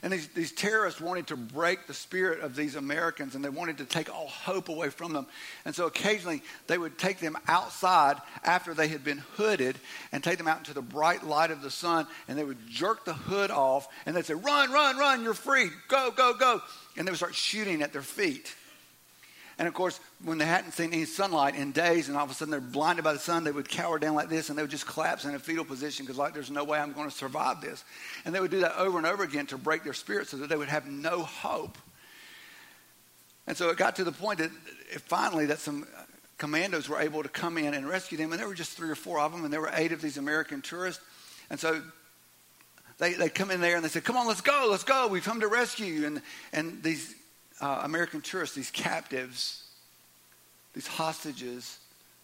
And 0.03 0.13
these, 0.13 0.27
these 0.29 0.51
terrorists 0.51 1.01
wanted 1.01 1.29
to 1.29 1.37
break 1.37 1.87
the 1.87 1.95
spirit 1.95 2.41
of 2.41 2.57
these 2.57 2.75
Americans 2.75 3.37
and 3.37 3.45
they 3.45 3.49
wanted 3.49 3.79
to 3.79 3.85
take 3.85 4.13
all 4.13 4.27
hope 4.27 4.69
away 4.69 4.91
from 4.91 5.13
them. 5.13 5.27
And 5.65 5.75
so 5.75 5.87
occasionally 5.87 6.43
they 6.67 6.77
would 6.77 6.99
take 6.99 7.21
them 7.21 7.39
outside 7.47 8.17
after 8.43 8.75
they 8.75 8.89
had 8.89 9.05
been 9.05 9.23
hooded 9.37 9.77
and 10.11 10.23
take 10.23 10.39
them 10.39 10.49
out 10.49 10.59
into 10.59 10.75
the 10.75 10.83
bright 10.83 11.25
light 11.25 11.53
of 11.53 11.63
the 11.63 11.71
sun 11.71 12.09
and 12.27 12.37
they 12.37 12.43
would 12.43 12.67
jerk 12.69 13.05
the 13.05 13.15
hood 13.15 13.53
off 13.53 13.87
and 14.05 14.17
they'd 14.17 14.27
say, 14.27 14.35
Run, 14.35 14.73
run, 14.73 14.99
run, 14.99 15.23
you're 15.23 15.35
free. 15.35 15.71
Go, 15.87 16.11
go, 16.11 16.35
go. 16.35 16.61
And 16.97 17.07
they 17.07 17.13
would 17.13 17.19
start 17.19 17.37
shooting 17.37 17.81
at 17.81 17.93
their 17.93 18.03
feet. 18.03 18.57
And 19.59 19.69
of 19.69 19.75
course, 19.75 20.01
when 20.25 20.39
they 20.39 20.47
hadn't 20.47 20.73
seen 20.73 20.93
any 20.93 21.05
sunlight 21.05 21.55
in 21.55 21.73
days, 21.73 22.09
and 22.09 22.17
all 22.17 22.25
of 22.25 22.31
a 22.31 22.35
sudden 22.35 22.51
they're 22.51 22.61
blinded 22.61 23.05
by 23.05 23.13
the 23.13 23.19
sun, 23.19 23.45
they 23.45 23.53
would 23.53 23.69
cower 23.69 23.99
down 23.99 24.15
like 24.15 24.29
this 24.29 24.49
and 24.49 24.59
they 24.59 24.63
would 24.63 24.71
just 24.71 24.87
collapse 24.87 25.25
in 25.25 25.35
a 25.35 25.39
fetal 25.39 25.65
position 25.65 26.07
because, 26.07 26.19
like, 26.19 26.35
there's 26.35 26.51
no 26.51 26.65
way 26.65 26.79
I'm 26.79 26.93
going 26.93 27.09
to 27.09 27.15
survive 27.15 27.61
this. 27.61 27.85
And 28.25 28.35
they 28.35 28.41
would 28.41 28.51
do 28.51 28.61
that 28.61 28.77
over 28.77 28.99
and 28.99 29.07
over 29.07 29.23
again 29.23 29.47
to 29.47 29.59
break 29.59 29.85
their 29.85 29.93
spirit 29.93 30.29
so 30.29 30.39
that 30.39 30.49
they 30.49 30.57
would 30.57 30.69
have 30.69 30.87
no 30.87 31.23
hope. 31.23 31.77
And 33.47 33.57
so 33.57 33.71
it 33.71 33.77
got 33.77 33.97
to 33.97 34.05
the 34.05 34.13
point 34.13 34.39
that 34.39 34.51
finally 35.03 35.47
that 35.47 35.59
some 35.59 35.87
commandos 36.39 36.89
were 36.89 37.01
able 37.01 37.23
to 37.23 37.29
come 37.29 37.59
in 37.59 37.75
and 37.75 37.89
rescue 37.89 38.19
them. 38.19 38.33
And 38.33 38.41
there 38.41 38.49
were 38.49 38.55
just 38.55 38.77
three 38.77 38.91
or 38.91 38.95
four 38.95 39.21
of 39.21 39.33
them, 39.33 39.45
and 39.45 39.53
there 39.53 39.61
were 39.61 39.71
eight 39.75 39.93
of 39.93 40.01
these 40.01 40.17
American 40.17 40.63
tourists. 40.63 41.03
And 41.51 41.61
so 41.61 41.83
they, 42.99 43.15
they 43.15 43.29
come 43.29 43.51
in 43.51 43.61
there 43.61 43.77
and 43.77 43.85
they 43.85 43.89
said, 43.89 44.05
Come 44.05 44.17
on, 44.17 44.27
let's 44.27 44.41
go, 44.41 44.69
let's 44.71 44.85
go. 44.85 45.09
We've 45.09 45.25
come 45.25 45.41
to 45.41 45.49
rescue 45.49 45.87
you. 45.87 46.07
And, 46.07 46.23
and 46.53 46.83
these 46.83 47.15
uh, 47.63 47.81
American 47.85 48.21
tourists, 48.21 48.55
these 48.55 48.71
captives, 48.71 49.63
these 50.75 50.87
hostages, 50.87 51.79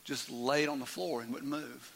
just 0.05 0.31
laid 0.31 0.69
on 0.69 0.81
the 0.81 0.87
floor 0.87 1.23
and 1.23 1.33
wouldn't 1.33 1.51
move 1.51 1.93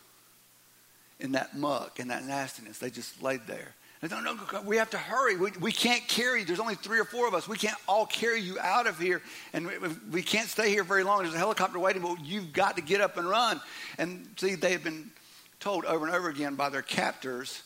in 1.19 1.33
that 1.33 1.57
muck 1.57 1.99
and 1.99 2.11
that 2.11 2.25
nastiness. 2.25 2.79
They 2.79 2.91
just 2.91 3.23
laid 3.23 3.47
there. 3.47 3.75
They 4.01 4.09
thought, 4.09 4.25
no, 4.25 4.35
no, 4.35 4.63
we 4.63 4.77
have 4.79 4.91
to 4.91 4.99
hurry. 4.99 5.37
We, 5.37 5.53
we 5.61 5.71
can't 5.71 6.07
carry, 6.09 6.41
you. 6.41 6.47
there's 6.47 6.59
only 6.59 6.75
three 6.75 6.99
or 6.99 7.05
four 7.05 7.29
of 7.29 7.35
us. 7.35 7.47
We 7.47 7.57
can't 7.57 7.77
all 7.87 8.05
carry 8.05 8.41
you 8.41 8.59
out 8.59 8.89
of 8.89 8.99
here. 8.99 9.23
And 9.53 9.67
we, 9.67 9.75
we 10.11 10.23
can't 10.23 10.49
stay 10.49 10.71
here 10.71 10.83
very 10.83 11.05
long. 11.05 11.23
There's 11.23 11.35
a 11.35 11.39
helicopter 11.39 11.79
waiting, 11.79 12.03
but 12.03 12.25
you've 12.25 12.53
got 12.53 12.77
to 12.77 12.83
get 12.83 13.01
up 13.01 13.17
and 13.17 13.29
run. 13.29 13.61
And 13.99 14.27
see, 14.37 14.57
they 14.57 14.73
had 14.73 14.83
been 14.83 15.11
told 15.61 15.85
over 15.85 16.05
and 16.05 16.15
over 16.15 16.29
again 16.29 16.57
by 16.57 16.69
their 16.69 16.83
captors 16.83 17.63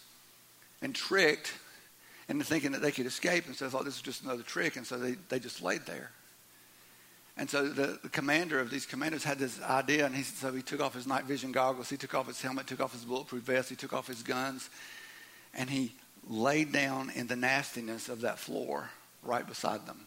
and 0.83 0.95
tricked 0.95 1.53
into 2.29 2.45
thinking 2.45 2.73
that 2.73 2.83
they 2.83 2.91
could 2.91 3.07
escape. 3.07 3.47
And 3.47 3.55
so 3.55 3.65
they 3.65 3.71
thought 3.71 3.85
this 3.85 3.95
was 3.95 4.03
just 4.03 4.25
another 4.25 4.43
trick. 4.43 4.77
And 4.77 4.87
so 4.87 4.97
they, 4.97 5.17
they 5.29 5.39
just 5.39 5.63
laid 5.63 5.87
there. 5.87 6.11
And 7.39 7.51
so 7.51 7.69
the, 7.69 7.99
the, 8.03 8.09
commander 8.09 8.61
of 8.61 8.71
these 8.71 8.87
commanders 8.87 9.23
had 9.23 9.39
this 9.39 9.61
idea, 9.61 10.07
and 10.07 10.15
he, 10.15 10.23
so 10.23 10.51
he 10.53 10.63
took 10.63 10.81
off 10.81 10.95
his 10.95 11.07
night 11.07 11.25
vision 11.25 11.53
goggles, 11.53 11.91
he 11.91 11.99
took 11.99 12.15
off 12.15 12.27
his 12.27 12.41
helmet, 12.41 12.67
took 12.67 12.81
off 12.81 12.93
his 12.93 13.05
bulletproof 13.05 13.43
vest, 13.43 13.69
he 13.69 13.77
took 13.77 13.93
off 13.93 14.07
his 14.07 14.23
guns, 14.23 14.71
and 15.53 15.69
he 15.69 15.93
laid 16.29 16.73
down 16.73 17.11
in 17.11 17.27
the 17.27 17.37
nastiness 17.37 18.09
of 18.09 18.23
that 18.23 18.39
floor 18.39 18.89
right 19.23 19.47
beside 19.47 19.87
them. 19.87 20.07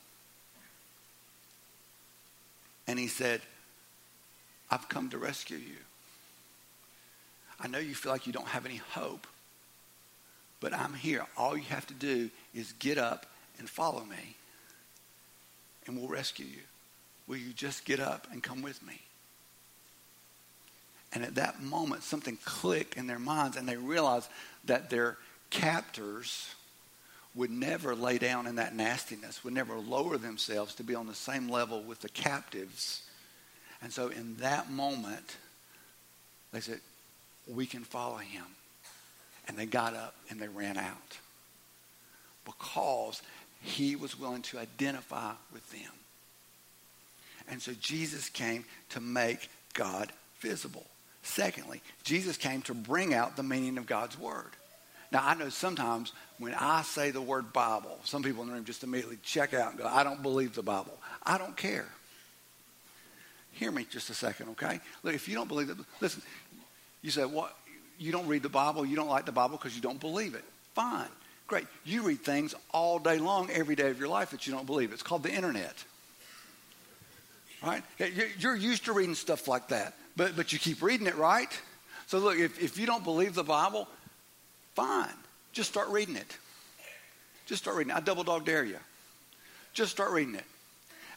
And 2.87 2.97
he 2.97 3.07
said, 3.07 3.41
I've 4.71 4.89
come 4.89 5.09
to 5.11 5.19
rescue 5.19 5.57
you. 5.57 5.77
I 7.59 7.67
know 7.67 7.77
you 7.77 7.93
feel 7.93 8.11
like 8.11 8.25
you 8.25 8.33
don't 8.33 8.47
have 8.47 8.65
any 8.65 8.77
hope, 8.77 9.27
but 10.59 10.73
I'm 10.73 10.93
here. 10.93 11.25
All 11.37 11.57
you 11.57 11.63
have 11.63 11.87
to 11.87 11.93
do 11.93 12.29
is 12.53 12.73
get 12.73 12.97
up 12.97 13.25
and 13.57 13.69
follow 13.69 14.03
me, 14.03 14.35
and 15.85 15.97
we'll 15.97 16.09
rescue 16.09 16.45
you. 16.45 16.61
Will 17.27 17.37
you 17.37 17.53
just 17.53 17.85
get 17.85 17.99
up 17.99 18.27
and 18.31 18.41
come 18.41 18.61
with 18.61 18.85
me? 18.85 18.99
And 21.13 21.23
at 21.23 21.35
that 21.35 21.61
moment, 21.61 22.03
something 22.03 22.37
clicked 22.43 22.97
in 22.97 23.07
their 23.07 23.19
minds, 23.19 23.57
and 23.57 23.67
they 23.67 23.77
realized 23.77 24.29
that 24.65 24.89
their 24.89 25.17
captors 25.49 26.53
would 27.35 27.49
never 27.49 27.95
lay 27.95 28.17
down 28.17 28.47
in 28.47 28.55
that 28.55 28.75
nastiness, 28.75 29.43
would 29.43 29.53
never 29.53 29.77
lower 29.77 30.17
themselves 30.17 30.75
to 30.75 30.83
be 30.83 30.95
on 30.95 31.07
the 31.07 31.15
same 31.15 31.47
level 31.47 31.81
with 31.81 31.99
the 32.01 32.09
captives. 32.09 33.03
And 33.81 33.91
so 33.91 34.09
in 34.09 34.35
that 34.37 34.69
moment, 34.71 35.37
they 36.51 36.59
said, 36.59 36.79
We 37.47 37.65
can 37.65 37.83
follow 37.83 38.17
him. 38.17 38.45
And 39.49 39.57
they 39.57 39.65
got 39.65 39.95
up 39.95 40.15
and 40.29 40.39
they 40.39 40.47
ran 40.47 40.77
out 40.77 41.17
because 42.45 43.21
he 43.61 43.95
was 43.95 44.17
willing 44.17 44.43
to 44.43 44.59
identify 44.59 45.33
with 45.51 45.69
them. 45.71 45.91
And 47.49 47.59
so 47.61 47.73
Jesus 47.81 48.29
came 48.29 48.63
to 48.89 49.01
make 49.01 49.49
God 49.73 50.11
visible. 50.39 50.85
Secondly, 51.23 51.81
Jesus 52.03 52.37
came 52.37 52.61
to 52.63 52.75
bring 52.75 53.13
out 53.13 53.35
the 53.35 53.43
meaning 53.43 53.77
of 53.79 53.87
God's 53.87 54.17
word. 54.17 54.51
Now, 55.11 55.23
I 55.25 55.33
know 55.33 55.49
sometimes 55.49 56.13
when 56.37 56.53
I 56.53 56.83
say 56.83 57.09
the 57.09 57.19
word 57.19 57.51
Bible, 57.51 57.97
some 58.03 58.21
people 58.21 58.43
in 58.43 58.49
the 58.49 58.53
room 58.53 58.65
just 58.65 58.83
immediately 58.83 59.17
check 59.23 59.55
out 59.55 59.71
and 59.71 59.79
go, 59.79 59.87
I 59.87 60.03
don't 60.03 60.21
believe 60.21 60.53
the 60.53 60.61
Bible. 60.61 60.95
I 61.23 61.39
don't 61.39 61.57
care. 61.57 61.87
Hear 63.53 63.71
me 63.71 63.87
just 63.89 64.11
a 64.11 64.13
second, 64.13 64.49
okay? 64.49 64.79
Look, 65.01 65.15
if 65.15 65.27
you 65.27 65.33
don't 65.33 65.47
believe 65.47 65.71
it, 65.71 65.77
listen, 65.99 66.21
you 67.01 67.09
say, 67.09 67.25
what? 67.25 67.55
You 67.99 68.11
don't 68.11 68.27
read 68.27 68.41
the 68.41 68.49
Bible, 68.49 68.85
you 68.85 68.95
don't 68.95 69.09
like 69.09 69.25
the 69.25 69.31
Bible 69.31 69.57
because 69.57 69.75
you 69.75 69.81
don't 69.81 69.99
believe 69.99 70.33
it. 70.33 70.43
Fine. 70.73 71.09
Great. 71.47 71.65
You 71.83 72.03
read 72.03 72.21
things 72.21 72.55
all 72.71 72.97
day 72.99 73.17
long, 73.17 73.49
every 73.51 73.75
day 73.75 73.89
of 73.89 73.99
your 73.99 74.07
life 74.07 74.31
that 74.31 74.47
you 74.47 74.53
don't 74.53 74.65
believe. 74.65 74.93
It's 74.93 75.03
called 75.03 75.23
the 75.23 75.31
internet. 75.31 75.73
Right? 77.61 77.83
You're 78.39 78.55
used 78.55 78.85
to 78.85 78.93
reading 78.93 79.15
stuff 79.15 79.47
like 79.47 79.67
that, 79.67 79.93
but, 80.15 80.35
but 80.35 80.53
you 80.53 80.59
keep 80.59 80.81
reading 80.81 81.07
it, 81.07 81.15
right? 81.15 81.49
So, 82.07 82.17
look, 82.19 82.37
if, 82.39 82.59
if 82.61 82.79
you 82.79 82.85
don't 82.85 83.03
believe 83.03 83.35
the 83.35 83.43
Bible, 83.43 83.87
Fine. 84.79 85.09
Just 85.51 85.69
start 85.69 85.89
reading 85.89 86.15
it. 86.15 86.37
Just 87.45 87.63
start 87.63 87.75
reading 87.75 87.91
it. 87.91 87.97
I 87.97 87.99
double 87.99 88.23
dog 88.23 88.45
dare 88.45 88.63
you. 88.63 88.77
Just 89.73 89.91
start 89.91 90.11
reading 90.11 90.35
it. 90.35 90.45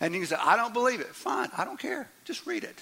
And 0.01 0.13
you 0.13 0.19
can 0.19 0.29
say, 0.29 0.37
I 0.37 0.57
don't 0.57 0.75
believe 0.75 1.01
it. 1.01 1.07
Fine. 1.07 1.49
I 1.57 1.65
don't 1.65 1.79
care. 1.79 2.11
Just 2.25 2.45
read 2.45 2.65
it. 2.65 2.77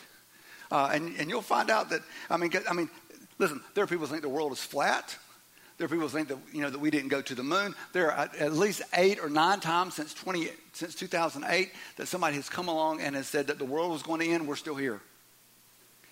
Uh, 0.70 0.88
and, 0.90 1.14
and 1.18 1.28
you'll 1.28 1.42
find 1.42 1.68
out 1.68 1.90
that, 1.90 2.00
I 2.30 2.38
mean, 2.38 2.50
I 2.66 2.72
mean, 2.72 2.88
listen, 3.40 3.60
there 3.74 3.82
are 3.82 3.86
people 3.86 4.06
who 4.06 4.10
think 4.10 4.22
the 4.22 4.28
world 4.28 4.52
is 4.52 4.62
flat. 4.62 5.16
There 5.78 5.86
are 5.86 5.88
people 5.88 6.06
who 6.06 6.10
think 6.10 6.28
that, 6.28 6.36
you 6.52 6.60
know, 6.60 6.68
that 6.68 6.78
we 6.78 6.90
didn't 6.90 7.08
go 7.08 7.22
to 7.22 7.34
the 7.34 7.42
moon. 7.42 7.74
There 7.94 8.12
are 8.12 8.30
at 8.38 8.52
least 8.52 8.82
eight 8.94 9.18
or 9.18 9.30
nine 9.30 9.60
times 9.60 9.94
since, 9.94 10.12
20, 10.12 10.50
since 10.74 10.94
2008 10.94 11.72
that 11.96 12.06
somebody 12.06 12.36
has 12.36 12.50
come 12.50 12.68
along 12.68 13.00
and 13.00 13.16
has 13.16 13.26
said 13.26 13.46
that 13.46 13.58
the 13.58 13.64
world 13.64 13.90
was 13.90 14.02
going 14.02 14.20
to 14.20 14.28
end. 14.28 14.46
We're 14.46 14.56
still 14.56 14.76
here. 14.76 15.00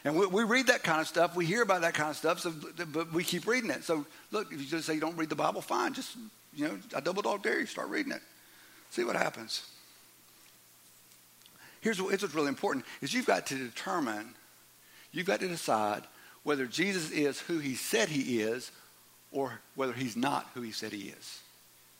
And 0.04 0.16
we, 0.16 0.26
we, 0.26 0.44
read 0.44 0.68
that 0.68 0.82
kind 0.82 1.02
of 1.02 1.06
stuff. 1.06 1.36
We 1.36 1.44
hear 1.44 1.60
about 1.60 1.82
that 1.82 1.92
kind 1.92 2.08
of 2.08 2.16
stuff, 2.16 2.40
so, 2.40 2.54
but 2.92 3.12
we 3.12 3.22
keep 3.22 3.46
reading 3.46 3.68
it. 3.68 3.84
So, 3.84 4.06
look, 4.30 4.50
if 4.50 4.58
you 4.58 4.66
just 4.66 4.86
say 4.86 4.94
you 4.94 5.00
don't 5.00 5.16
read 5.18 5.28
the 5.28 5.34
Bible, 5.34 5.60
fine. 5.60 5.92
Just, 5.92 6.16
you 6.54 6.66
know, 6.66 6.78
I 6.96 7.00
double 7.00 7.20
dog 7.20 7.42
dare 7.42 7.60
you, 7.60 7.66
start 7.66 7.90
reading 7.90 8.12
it. 8.12 8.22
See 8.90 9.04
what 9.04 9.16
happens. 9.16 9.68
Here's, 11.82 12.00
what, 12.00 12.10
what's 12.10 12.34
really 12.34 12.48
important, 12.48 12.86
is 13.02 13.12
you've 13.12 13.26
got 13.26 13.46
to 13.48 13.54
determine, 13.54 14.34
you've 15.12 15.26
got 15.26 15.40
to 15.40 15.48
decide 15.48 16.04
whether 16.48 16.66
Jesus 16.66 17.10
is 17.10 17.40
who 17.40 17.58
he 17.58 17.74
said 17.74 18.08
he 18.08 18.40
is 18.40 18.72
or 19.30 19.60
whether 19.74 19.92
he's 19.92 20.16
not 20.16 20.46
who 20.54 20.62
he 20.62 20.72
said 20.72 20.92
he 20.92 21.08
is. 21.08 21.40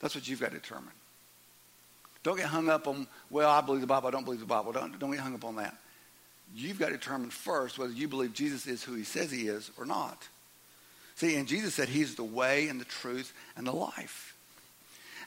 That's 0.01 0.15
what 0.15 0.27
you've 0.29 0.41
got 0.41 0.53
to 0.53 0.59
determine. 0.59 0.93
Don't 2.23 2.37
get 2.37 2.47
hung 2.47 2.69
up 2.69 2.89
on, 2.89 3.07
well, 3.31 3.51
I 3.51 3.61
believe 3.61 3.81
the 3.81 3.87
Bible, 3.87 4.09
I 4.09 4.11
don't 4.11 4.25
believe 4.25 4.41
the 4.41 4.47
Bible. 4.47 4.73
Don't, 4.73 4.99
don't 4.99 5.11
get 5.11 5.21
hung 5.21 5.35
up 5.35 5.45
on 5.45 5.57
that 5.57 5.77
you've 6.55 6.79
got 6.79 6.87
to 6.87 6.93
determine 6.93 7.31
first 7.31 7.79
whether 7.79 7.93
you 7.93 8.09
believe 8.09 8.33
Jesus 8.33 8.67
is 8.67 8.83
who 8.83 8.95
he 8.95 9.05
says 9.05 9.31
he 9.31 9.49
is 9.49 9.71
or 9.79 9.85
not. 9.85 10.29
See, 11.17 11.37
and 11.37 11.49
Jesus 11.49 11.75
said 11.75 11.89
he's 11.89 12.15
the 12.15 12.25
way 12.25 12.69
and 12.69 12.81
the 12.81 12.85
truth 12.85 13.33
and 13.57 13.67
the 13.67 13.73
life. 13.73 14.37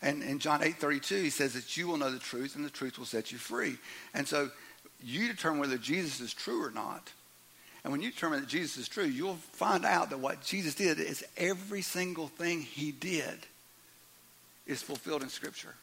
And 0.02 0.24
in 0.24 0.40
John 0.40 0.64
8 0.64 0.78
32, 0.78 1.16
he 1.16 1.30
says 1.30 1.54
that 1.54 1.78
you 1.78 1.88
will 1.88 1.98
know 1.98 2.12
the 2.12 2.20
truth 2.20 2.56
and 2.56 2.66
the 2.66 2.70
truth 2.70 2.98
will 2.98 3.06
set 3.06 3.32
you 3.32 3.38
free. 3.38 3.78
And 4.14 4.28
so 4.28 4.50
you 5.04 5.28
determine 5.28 5.60
whether 5.60 5.78
Jesus 5.78 6.20
is 6.20 6.34
true 6.34 6.64
or 6.64 6.72
not. 6.72 7.12
And 7.84 7.92
when 7.92 8.02
you 8.02 8.12
determine 8.12 8.42
that 8.42 8.50
Jesus 8.50 8.78
is 8.78 8.88
true, 8.88 9.06
you'll 9.06 9.36
find 9.54 9.86
out 9.86 10.12
that 10.12 10.20
what 10.20 10.44
Jesus 10.44 10.76
did 10.76 11.00
is 11.00 11.24
every 11.36 11.82
single 11.82 12.28
thing 12.28 12.62
he 12.62 12.92
did 12.92 13.40
is 14.68 14.82
fulfilled 14.84 15.24
in 15.24 15.30
Scripture. 15.30 15.74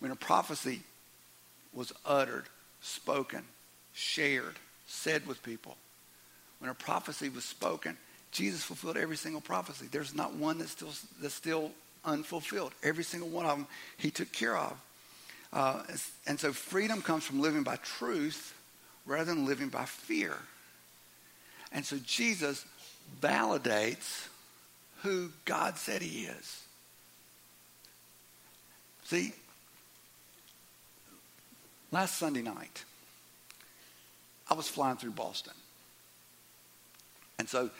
When 0.00 0.10
a 0.10 0.16
prophecy 0.16 0.80
was 1.72 1.92
uttered 2.04 2.44
spoken, 2.84 3.42
shared, 3.92 4.56
said 4.86 5.26
with 5.26 5.42
people. 5.42 5.76
When 6.58 6.70
a 6.70 6.74
prophecy 6.74 7.28
was 7.28 7.44
spoken, 7.44 7.96
Jesus 8.30 8.62
fulfilled 8.62 8.96
every 8.96 9.16
single 9.16 9.40
prophecy. 9.40 9.86
There's 9.90 10.14
not 10.14 10.34
one 10.34 10.58
that's 10.58 10.72
still, 10.72 10.92
that's 11.20 11.34
still 11.34 11.70
unfulfilled. 12.04 12.72
Every 12.82 13.04
single 13.04 13.28
one 13.28 13.46
of 13.46 13.56
them 13.56 13.66
he 13.96 14.10
took 14.10 14.32
care 14.32 14.56
of. 14.56 14.78
Uh, 15.52 15.82
and 16.26 16.38
so 16.38 16.52
freedom 16.52 17.00
comes 17.00 17.24
from 17.24 17.40
living 17.40 17.62
by 17.62 17.76
truth 17.76 18.53
rather 19.06 19.24
than 19.24 19.46
living 19.46 19.68
by 19.68 19.84
fear. 19.84 20.36
And 21.72 21.84
so 21.84 21.96
Jesus 22.04 22.64
validates 23.20 24.28
who 25.02 25.30
God 25.44 25.76
said 25.76 26.02
he 26.02 26.24
is. 26.24 26.62
See, 29.04 29.34
Last 31.94 32.18
Sunday 32.18 32.42
night, 32.42 32.84
I 34.50 34.54
was 34.54 34.66
flying 34.66 34.96
through 34.96 35.12
Boston. 35.12 35.52
And 37.38 37.48
so 37.48 37.70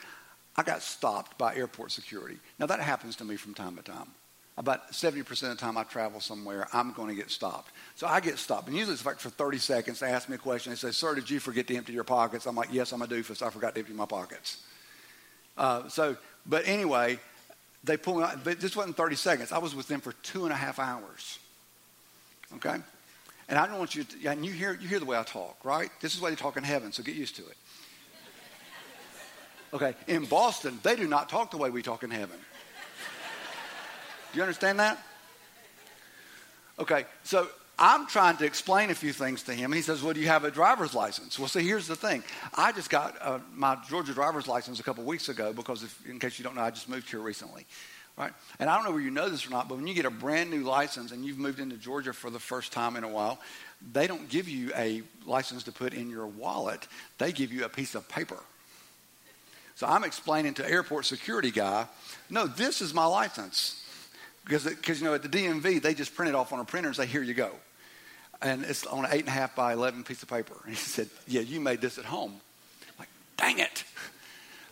I 0.57 0.62
got 0.62 0.83
stopped 0.83 1.37
by 1.37 1.57
airport 1.57 1.90
security. 1.90 2.38
Now, 2.61 2.66
that 2.66 2.78
happens 2.78 3.16
to 3.16 3.25
me 3.25 3.35
from 3.35 3.54
time 3.54 3.75
to 3.75 3.83
time. 3.83 4.07
About 4.56 4.92
70% 4.92 5.20
of 5.30 5.38
the 5.49 5.54
time 5.56 5.76
I 5.76 5.82
travel 5.82 6.20
somewhere, 6.20 6.68
I'm 6.73 6.92
going 6.92 7.08
to 7.08 7.14
get 7.14 7.30
stopped. 7.30 7.73
So 7.96 8.06
I 8.06 8.20
get 8.20 8.38
stopped. 8.38 8.68
And 8.68 8.76
usually 8.76 8.94
it's 8.94 9.04
like 9.04 9.18
for 9.18 9.30
30 9.30 9.58
seconds. 9.58 9.99
They 9.99 10.06
ask 10.06 10.28
me 10.28 10.37
a 10.37 10.38
question. 10.38 10.70
They 10.70 10.76
say, 10.76 10.92
Sir, 10.92 11.16
did 11.16 11.28
you 11.28 11.40
forget 11.40 11.66
to 11.66 11.76
empty 11.76 11.92
your 11.92 12.04
pockets? 12.04 12.46
I'm 12.46 12.54
like, 12.54 12.68
Yes, 12.73 12.92
I'm 12.92 13.02
a 13.02 13.06
doofus. 13.06 13.44
I 13.44 13.50
forgot 13.50 13.75
to 13.75 13.80
empty 13.80 13.94
my 13.94 14.06
pockets. 14.06 14.62
Uh, 15.56 15.88
so, 15.88 16.16
but 16.46 16.68
anyway, 16.68 17.18
they 17.82 17.96
pull 17.96 18.16
me 18.16 18.23
out. 18.23 18.44
But 18.44 18.61
this 18.61 18.76
wasn't 18.76 18.96
30 18.96 19.16
seconds. 19.16 19.50
I 19.50 19.58
was 19.58 19.75
with 19.75 19.88
them 19.88 20.00
for 20.00 20.12
two 20.23 20.44
and 20.44 20.52
a 20.52 20.56
half 20.56 20.78
hours. 20.78 21.38
Okay? 22.56 22.76
And 23.49 23.58
I 23.58 23.66
don't 23.66 23.78
want 23.78 23.94
you 23.94 24.04
to, 24.04 24.26
and 24.28 24.44
you 24.44 24.52
hear, 24.52 24.73
you 24.80 24.88
hear 24.88 25.00
the 25.00 25.04
way 25.04 25.18
I 25.18 25.23
talk, 25.23 25.64
right? 25.64 25.90
This 26.00 26.14
is 26.14 26.20
why 26.20 26.30
they 26.30 26.37
talk 26.37 26.56
in 26.56 26.64
heaven, 26.64 26.92
so 26.92 27.02
get 27.02 27.14
used 27.14 27.37
to 27.37 27.42
it. 27.42 27.56
Okay, 29.75 29.94
in 30.06 30.25
Boston, 30.25 30.78
they 30.84 30.94
do 30.94 31.08
not 31.08 31.28
talk 31.28 31.50
the 31.50 31.56
way 31.56 31.68
we 31.68 31.82
talk 31.82 32.04
in 32.04 32.11
heaven. 32.11 32.38
Do 34.35 34.38
you 34.38 34.43
understand 34.43 34.81
that? 34.81 34.99
Okay, 36.81 37.05
so 37.23 37.47
I'm 37.79 38.09
trying 38.09 38.37
to 38.38 38.45
explain 38.45 38.91
a 38.91 38.95
few 38.95 39.12
things 39.12 39.45
to 39.45 39.55
him. 39.55 39.71
He 39.71 39.81
says, 39.81 40.03
Well, 40.03 40.12
do 40.12 40.19
you 40.19 40.26
have 40.26 40.43
a 40.43 40.50
driver's 40.50 40.93
license? 40.93 41.38
Well, 41.38 41.47
see, 41.47 41.64
here's 41.64 41.87
the 41.87 41.95
thing. 41.95 42.25
I 42.53 42.73
just 42.73 42.91
got 42.91 43.17
uh, 43.21 43.38
my 43.55 43.79
Georgia 43.88 44.12
driver's 44.12 44.49
license 44.49 44.81
a 44.81 44.83
couple 44.83 45.05
weeks 45.05 45.29
ago 45.29 45.53
because, 45.53 45.85
if, 45.85 46.05
in 46.05 46.19
case 46.19 46.37
you 46.37 46.45
don't 46.45 46.57
know, 46.57 46.62
I 46.62 46.71
just 46.71 46.88
moved 46.88 47.09
here 47.09 47.21
recently. 47.21 47.64
Right? 48.19 48.33
And 48.59 48.69
I 48.69 48.75
don't 48.75 48.85
know 48.85 48.91
whether 48.91 49.05
you 49.05 49.12
know 49.12 49.29
this 49.29 49.47
or 49.47 49.50
not, 49.50 49.69
but 49.69 49.76
when 49.76 49.87
you 49.87 49.95
get 49.95 50.05
a 50.05 50.11
brand 50.11 50.50
new 50.50 50.64
license 50.64 51.12
and 51.12 51.25
you've 51.25 51.38
moved 51.38 51.61
into 51.61 51.76
Georgia 51.76 52.12
for 52.12 52.29
the 52.29 52.41
first 52.41 52.73
time 52.73 52.97
in 52.97 53.05
a 53.05 53.09
while, 53.09 53.38
they 53.93 54.09
don't 54.09 54.29
give 54.29 54.49
you 54.49 54.73
a 54.75 55.03
license 55.26 55.62
to 55.64 55.73
put 55.73 55.95
in 55.95 56.11
your 56.11 56.26
wallet. 56.26 56.88
They 57.19 57.31
give 57.31 57.53
you 57.53 57.67
a 57.67 57.69
piece 57.69 57.95
of 57.95 58.09
paper. 58.09 58.41
So 59.76 59.87
I'm 59.87 60.03
explaining 60.03 60.55
to 60.55 60.69
airport 60.69 61.07
security 61.07 61.53
guy, 61.53 61.87
no, 62.31 62.49
this 62.49 62.81
is 62.81 62.93
my 62.93 63.05
license. 63.05 63.84
Because, 64.44 64.64
because 64.64 65.00
you 65.00 65.06
know, 65.06 65.14
at 65.14 65.22
the 65.22 65.28
DMV, 65.28 65.80
they 65.80 65.94
just 65.94 66.14
print 66.14 66.28
it 66.28 66.34
off 66.34 66.52
on 66.52 66.60
a 66.60 66.64
printer 66.64 66.88
and 66.88 66.96
say, 66.96 67.06
here 67.06 67.22
you 67.22 67.34
go. 67.34 67.50
And 68.42 68.62
it's 68.64 68.84
on 68.86 69.04
an 69.04 69.10
eight 69.12 69.20
and 69.20 69.28
a 69.28 69.32
half 69.32 69.56
by 69.56 69.72
11 69.72 70.04
piece 70.04 70.22
of 70.22 70.28
paper. 70.28 70.54
And 70.64 70.74
he 70.74 70.76
said, 70.76 71.08
yeah, 71.26 71.40
you 71.40 71.60
made 71.60 71.80
this 71.80 71.98
at 71.98 72.04
home. 72.04 72.32
I'm 72.32 72.94
like, 72.98 73.08
dang 73.36 73.58
it. 73.58 73.84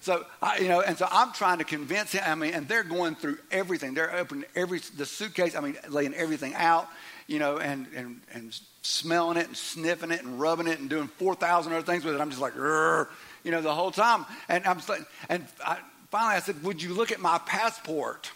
So, 0.01 0.27
I, 0.43 0.59
you 0.59 0.69
know, 0.69 0.81
and 0.81 0.99
so 0.99 1.07
I'm 1.11 1.33
trying 1.33 1.59
to 1.59 1.65
convince 1.65 2.13
him. 2.13 2.23
I 2.27 2.35
mean, 2.35 2.55
and 2.55 2.67
they're 2.67 2.83
going 2.83 3.15
through 3.15 3.39
everything. 3.53 3.95
They're 3.95 4.15
opening 4.15 4.45
every, 4.57 4.81
the 4.97 5.07
suitcase, 5.07 5.55
I 5.55 5.61
mean, 5.61 5.77
laying 5.89 6.13
everything 6.13 6.55
out, 6.55 6.89
you 7.29 7.39
know, 7.39 7.59
and, 7.59 7.87
and, 7.95 8.21
and 8.35 8.61
smelling 8.83 9.37
it 9.37 9.47
and 9.47 9.57
sniffing 9.57 10.11
it 10.11 10.25
and 10.25 10.41
rubbing 10.41 10.67
it 10.67 10.81
and 10.81 10.91
doing 10.91 11.07
4,000 11.07 11.73
other 11.73 11.83
things 11.83 12.05
with 12.05 12.17
it. 12.17 12.21
I'm 12.21 12.31
just 12.31 12.43
like, 12.43 12.57
you 12.57 13.51
know, 13.53 13.61
the 13.63 13.73
whole 13.73 13.93
time. 13.93 14.27
And 14.49 14.67
I'm 14.67 14.81
and 15.29 15.47
I, 15.65 15.79
finally 16.11 16.35
I 16.35 16.41
said, 16.41 16.63
would 16.65 16.83
you 16.83 16.95
look 16.95 17.13
at 17.13 17.21
my 17.21 17.39
passport? 17.39 18.31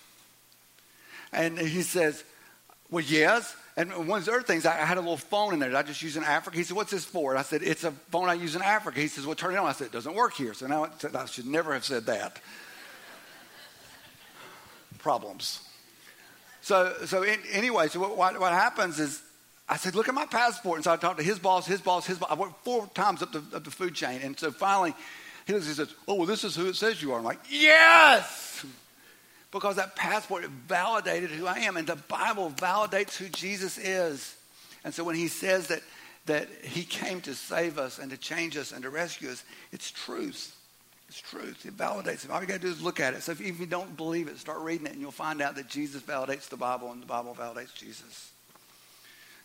And 1.32 1.58
he 1.58 1.82
says, 1.82 2.24
well, 2.90 3.04
yes. 3.04 3.54
And 3.76 4.08
one 4.08 4.20
of 4.20 4.24
the 4.24 4.32
other 4.32 4.42
things, 4.42 4.64
I 4.64 4.72
had 4.72 4.96
a 4.96 5.00
little 5.00 5.16
phone 5.16 5.52
in 5.52 5.58
there 5.58 5.70
that 5.70 5.76
I 5.76 5.82
just 5.82 6.00
use 6.00 6.16
in 6.16 6.24
Africa. 6.24 6.56
He 6.56 6.62
said, 6.62 6.76
What's 6.76 6.92
this 6.92 7.04
for? 7.04 7.32
And 7.32 7.38
I 7.38 7.42
said, 7.42 7.62
It's 7.62 7.84
a 7.84 7.90
phone 8.10 8.28
I 8.28 8.34
use 8.34 8.56
in 8.56 8.62
Africa. 8.62 9.00
He 9.00 9.08
says, 9.08 9.26
Well, 9.26 9.34
turn 9.34 9.52
it 9.52 9.58
on. 9.58 9.66
I 9.66 9.72
said, 9.72 9.88
It 9.88 9.92
doesn't 9.92 10.14
work 10.14 10.32
here. 10.34 10.54
So 10.54 10.66
now 10.66 10.88
I 11.14 11.26
should 11.26 11.46
never 11.46 11.74
have 11.74 11.84
said 11.84 12.06
that. 12.06 12.40
Problems. 14.98 15.60
So, 16.62 16.94
so 17.04 17.22
in, 17.22 17.38
anyway, 17.52 17.88
so 17.88 18.00
what, 18.00 18.16
what, 18.16 18.40
what, 18.40 18.52
happens 18.52 18.98
is 18.98 19.20
I 19.68 19.76
said, 19.76 19.94
Look 19.94 20.08
at 20.08 20.14
my 20.14 20.26
passport. 20.26 20.78
And 20.78 20.84
so 20.84 20.92
I 20.92 20.96
talked 20.96 21.18
to 21.18 21.24
his 21.24 21.38
boss, 21.38 21.66
his 21.66 21.82
boss, 21.82 22.06
his 22.06 22.18
boss. 22.18 22.30
I 22.30 22.34
worked 22.34 22.64
four 22.64 22.86
times 22.94 23.20
up 23.20 23.32
the, 23.32 23.42
up 23.54 23.64
the 23.64 23.70
food 23.70 23.94
chain. 23.94 24.20
And 24.22 24.38
so 24.38 24.52
finally, 24.52 24.94
he 25.46 25.52
looks 25.52 25.66
and 25.66 25.76
says, 25.76 25.94
Oh, 26.08 26.14
well, 26.14 26.26
this 26.26 26.44
is 26.44 26.56
who 26.56 26.66
it 26.68 26.76
says 26.76 27.02
you 27.02 27.12
are. 27.12 27.18
I'm 27.18 27.24
like, 27.24 27.40
Yes! 27.50 28.64
Because 29.50 29.76
that 29.76 29.96
passport 29.96 30.44
validated 30.44 31.30
who 31.30 31.46
I 31.46 31.58
am. 31.60 31.76
And 31.76 31.86
the 31.86 31.96
Bible 31.96 32.50
validates 32.50 33.16
who 33.16 33.28
Jesus 33.28 33.78
is. 33.78 34.36
And 34.84 34.92
so 34.92 35.04
when 35.04 35.16
he 35.16 35.28
says 35.28 35.68
that, 35.68 35.82
that 36.26 36.48
he 36.62 36.84
came 36.84 37.20
to 37.22 37.34
save 37.34 37.78
us 37.78 37.98
and 37.98 38.10
to 38.10 38.16
change 38.16 38.56
us 38.56 38.72
and 38.72 38.82
to 38.82 38.90
rescue 38.90 39.30
us, 39.30 39.44
it's 39.72 39.90
truth. 39.90 40.56
It's 41.08 41.20
truth. 41.20 41.64
It 41.64 41.76
validates 41.76 42.24
it. 42.24 42.30
All 42.30 42.40
you 42.40 42.46
got 42.46 42.54
to 42.54 42.60
do 42.60 42.68
is 42.68 42.82
look 42.82 42.98
at 42.98 43.14
it. 43.14 43.22
So 43.22 43.32
if, 43.32 43.40
if 43.40 43.60
you 43.60 43.66
don't 43.66 43.96
believe 43.96 44.28
it, 44.28 44.38
start 44.38 44.60
reading 44.60 44.86
it, 44.86 44.92
and 44.92 45.00
you'll 45.00 45.12
find 45.12 45.40
out 45.40 45.54
that 45.56 45.68
Jesus 45.68 46.02
validates 46.02 46.48
the 46.48 46.56
Bible, 46.56 46.90
and 46.90 47.00
the 47.00 47.06
Bible 47.06 47.36
validates 47.38 47.74
Jesus. 47.74 48.32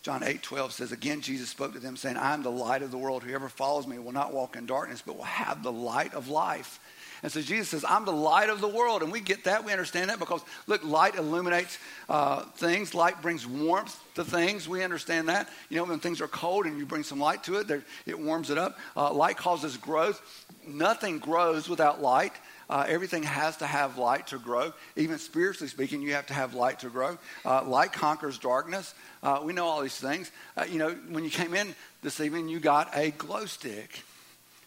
John 0.02 0.24
8, 0.24 0.42
12 0.42 0.72
says, 0.72 0.92
Again, 0.92 1.20
Jesus 1.20 1.48
spoke 1.48 1.74
to 1.74 1.78
them, 1.78 1.96
saying, 1.96 2.16
I 2.16 2.34
am 2.34 2.42
the 2.42 2.50
light 2.50 2.82
of 2.82 2.90
the 2.90 2.98
world. 2.98 3.22
Whoever 3.22 3.48
follows 3.48 3.86
me 3.86 4.00
will 4.00 4.12
not 4.12 4.32
walk 4.32 4.56
in 4.56 4.66
darkness, 4.66 5.02
but 5.06 5.16
will 5.16 5.24
have 5.24 5.62
the 5.62 5.70
light 5.70 6.12
of 6.14 6.28
life. 6.28 6.80
And 7.22 7.30
so 7.30 7.40
Jesus 7.40 7.68
says, 7.68 7.84
I'm 7.88 8.04
the 8.04 8.12
light 8.12 8.50
of 8.50 8.60
the 8.60 8.68
world. 8.68 9.02
And 9.02 9.12
we 9.12 9.20
get 9.20 9.44
that. 9.44 9.64
We 9.64 9.70
understand 9.70 10.10
that 10.10 10.18
because, 10.18 10.42
look, 10.66 10.82
light 10.82 11.14
illuminates 11.14 11.78
uh, 12.08 12.42
things. 12.56 12.94
Light 12.94 13.22
brings 13.22 13.46
warmth 13.46 13.96
to 14.16 14.24
things. 14.24 14.68
We 14.68 14.82
understand 14.82 15.28
that. 15.28 15.48
You 15.68 15.76
know, 15.76 15.84
when 15.84 16.00
things 16.00 16.20
are 16.20 16.28
cold 16.28 16.66
and 16.66 16.78
you 16.78 16.84
bring 16.84 17.04
some 17.04 17.20
light 17.20 17.44
to 17.44 17.60
it, 17.60 17.70
it 18.06 18.18
warms 18.18 18.50
it 18.50 18.58
up. 18.58 18.76
Uh, 18.96 19.12
light 19.12 19.36
causes 19.36 19.76
growth. 19.76 20.20
Nothing 20.66 21.18
grows 21.20 21.68
without 21.68 22.02
light. 22.02 22.32
Uh, 22.68 22.86
everything 22.88 23.22
has 23.22 23.56
to 23.58 23.66
have 23.66 23.98
light 23.98 24.28
to 24.28 24.38
grow. 24.38 24.72
Even 24.96 25.18
spiritually 25.18 25.68
speaking, 25.68 26.02
you 26.02 26.14
have 26.14 26.26
to 26.26 26.34
have 26.34 26.54
light 26.54 26.80
to 26.80 26.88
grow. 26.88 27.18
Uh, 27.44 27.62
light 27.64 27.92
conquers 27.92 28.38
darkness. 28.38 28.94
Uh, 29.22 29.40
we 29.44 29.52
know 29.52 29.66
all 29.66 29.80
these 29.80 29.98
things. 29.98 30.30
Uh, 30.56 30.64
you 30.68 30.78
know, 30.78 30.90
when 31.10 31.22
you 31.22 31.30
came 31.30 31.54
in 31.54 31.74
this 32.02 32.18
evening, 32.20 32.48
you 32.48 32.58
got 32.58 32.96
a 32.96 33.10
glow 33.12 33.44
stick. 33.44 34.02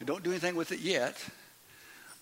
don't 0.06 0.24
do 0.24 0.30
anything 0.30 0.56
with 0.56 0.72
it 0.72 0.80
yet. 0.80 1.18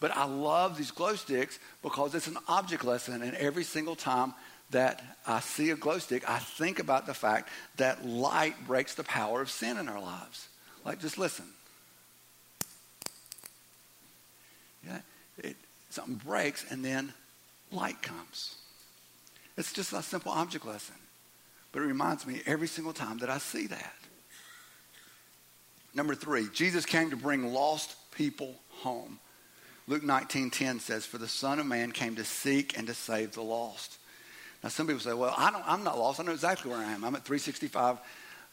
But 0.04 0.18
I 0.18 0.26
love 0.26 0.76
these 0.76 0.92
glow 0.92 1.16
sticks 1.16 1.60
because 1.82 2.14
it's 2.14 2.28
an 2.28 2.38
object 2.50 2.84
lesson. 2.84 3.22
And 3.22 3.38
every 3.38 3.64
single 3.64 3.96
time 3.96 4.34
that 4.72 5.02
I 5.26 5.40
see 5.40 5.70
a 5.70 5.78
glow 5.78 5.98
stick, 5.98 6.30
I 6.30 6.40
think 6.40 6.80
about 6.80 7.06
the 7.06 7.14
fact 7.14 7.48
that 7.78 8.06
light 8.06 8.68
breaks 8.68 8.96
the 8.96 9.06
power 9.06 9.42
of 9.42 9.50
sin 9.50 9.78
in 9.78 9.88
our 9.88 10.02
lives. 10.02 10.50
Like, 10.84 11.00
just 11.00 11.18
listen. 11.18 11.46
Yeah, 14.86 15.00
it, 15.38 15.56
something 15.90 16.16
breaks 16.16 16.70
and 16.70 16.84
then 16.84 17.14
light 17.72 18.02
comes. 18.02 18.56
It's 19.58 19.72
just 19.72 19.94
a 19.94 20.04
simple 20.04 20.34
object 20.34 20.66
lesson. 20.66 20.96
But 21.72 21.82
it 21.82 21.86
reminds 21.86 22.28
me 22.28 22.42
every 22.46 22.68
single 22.68 22.92
time 22.92 23.20
that 23.20 23.30
I 23.30 23.38
see 23.38 23.68
that. 23.68 23.96
Number 25.94 26.14
three, 26.14 26.50
Jesus 26.52 26.86
came 26.86 27.10
to 27.12 27.16
bring 27.16 27.54
lost 27.54 27.96
people 28.12 28.56
home. 28.68 29.20
Luke 29.88 30.04
19:10 30.04 30.80
says, 30.80 31.06
"For 31.06 31.18
the 31.18 31.28
Son 31.28 31.60
of 31.60 31.66
Man 31.66 31.92
came 31.92 32.16
to 32.16 32.24
seek 32.24 32.78
and 32.78 32.88
to 32.88 32.94
save 32.94 33.34
the 33.34 33.42
lost." 33.42 33.98
Now, 34.64 34.70
some 34.70 34.88
people 34.88 35.02
say, 35.02 35.14
"Well, 35.14 35.34
I 35.38 35.52
don't, 35.52 35.64
I'm 35.68 35.84
not 35.84 35.98
lost. 35.98 36.20
I 36.20 36.24
know 36.24 36.32
exactly 36.32 36.72
where 36.72 36.80
I 36.80 36.92
am. 36.92 37.04
I'm 37.04 37.16
at 37.16 37.26
365 37.26 38.00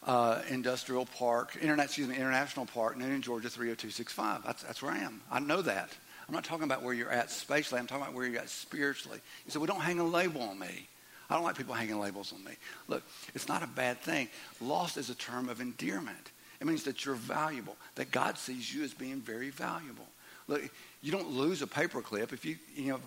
uh, 0.05 0.43
Industrial 0.49 1.07
Park, 1.07 1.57
Internet, 1.61 1.87
excuse 1.87 2.09
me, 2.09 2.17
International 2.17 2.67
Park, 2.67 2.97
Newnan, 2.97 3.21
Georgia 3.21 3.51
30265. 3.51 4.43
That's, 4.45 4.63
that's 4.63 4.83
where 4.83 4.93
I 4.93 4.99
am. 4.99 5.21
I 5.31 5.41
know 5.41 5.63
that. 5.63 5.91
I'm 6.27 6.35
not 6.35 6.45
talking 6.45 6.65
about 6.65 6.83
where 6.83 6.95
you're 6.95 7.11
at 7.11 7.31
spatially. 7.31 7.81
I'm 7.81 7.87
talking 7.87 8.03
about 8.03 8.15
where 8.15 8.27
you're 8.27 8.41
at 8.41 8.49
spiritually. 8.49 9.21
You 9.45 9.53
say, 9.53 9.59
"Well, 9.59 9.67
don't 9.67 9.81
hang 9.81 10.01
a 10.01 10.05
label 10.05 10.43
on 10.43 10.59
me." 10.59 10.89
I 11.31 11.35
don't 11.35 11.45
like 11.45 11.57
people 11.57 11.75
hanging 11.75 12.01
labels 12.01 12.33
on 12.33 12.43
me. 12.43 12.53
Look, 12.89 13.05
it's 13.35 13.47
not 13.47 13.63
a 13.63 13.67
bad 13.69 14.01
thing. 14.01 14.29
Lost 14.61 14.97
is 14.97 15.11
a 15.11 15.15
term 15.15 15.49
of 15.49 15.61
endearment. 15.61 16.33
It 16.61 16.67
means 16.67 16.83
that 16.85 17.05
you're 17.05 17.15
valuable, 17.15 17.77
that 17.95 18.11
God 18.11 18.37
sees 18.37 18.75
you 18.75 18.83
as 18.83 18.93
being 18.93 19.21
very 19.21 19.51
valuable. 19.51 20.07
Look, 20.51 20.69
you 21.01 21.13
don't 21.13 21.31
lose 21.31 21.63
a 21.63 21.67
paperclip 21.67 22.33
if 22.33 22.45
you, 22.45 22.57
you 22.75 22.89
know, 22.89 23.01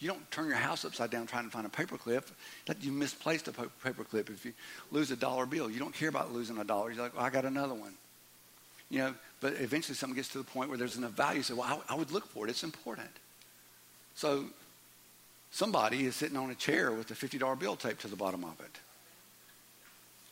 you 0.00 0.08
don't 0.08 0.30
turn 0.30 0.46
your 0.46 0.56
house 0.56 0.82
upside 0.84 1.10
down 1.10 1.26
trying 1.26 1.44
to 1.44 1.50
find 1.50 1.66
a 1.66 1.68
paperclip. 1.68 2.24
That 2.64 2.82
you 2.82 2.90
misplaced 2.90 3.48
a 3.48 3.52
paperclip. 3.52 4.30
If 4.30 4.46
you 4.46 4.54
lose 4.90 5.10
a 5.10 5.16
dollar 5.16 5.44
bill, 5.44 5.70
you 5.70 5.78
don't 5.78 5.94
care 5.94 6.08
about 6.08 6.32
losing 6.32 6.56
a 6.56 6.64
dollar. 6.64 6.90
You're 6.90 7.02
like, 7.02 7.12
I 7.18 7.28
got 7.28 7.44
another 7.44 7.74
one. 7.74 7.92
You 8.88 9.00
know, 9.00 9.14
but 9.42 9.54
eventually 9.60 9.94
something 9.94 10.16
gets 10.16 10.28
to 10.30 10.38
the 10.38 10.44
point 10.44 10.70
where 10.70 10.78
there's 10.78 10.96
enough 10.96 11.12
value. 11.12 11.42
Say, 11.42 11.52
well, 11.52 11.82
I, 11.88 11.92
I 11.92 11.96
would 11.96 12.10
look 12.10 12.26
for 12.28 12.46
it. 12.46 12.50
It's 12.50 12.64
important. 12.64 13.10
So 14.14 14.46
somebody 15.50 16.06
is 16.06 16.16
sitting 16.16 16.38
on 16.38 16.50
a 16.50 16.54
chair 16.54 16.92
with 16.92 17.10
a 17.10 17.14
$50 17.14 17.58
bill 17.58 17.76
taped 17.76 18.00
to 18.00 18.08
the 18.08 18.16
bottom 18.16 18.42
of 18.42 18.58
it. 18.60 18.72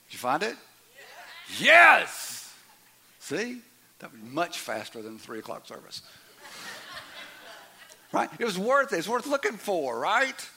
Did 0.09 0.13
you 0.13 0.19
find 0.19 0.43
it? 0.43 0.57
Yes. 1.61 1.61
yes! 1.61 2.55
See? 3.21 3.59
That 3.99 4.13
was 4.13 4.21
much 4.33 4.59
faster 4.59 5.03
than 5.03 5.15
the 5.15 5.23
3 5.23 5.41
o'clock 5.41 5.67
service. 5.67 6.03
Right? 8.15 8.31
It 8.39 8.45
was 8.45 8.57
worth 8.57 8.93
it. 8.93 8.99
It's 8.99 9.09
worth 9.09 9.27
looking 9.27 9.57
for, 9.57 9.99
right? 9.99 10.49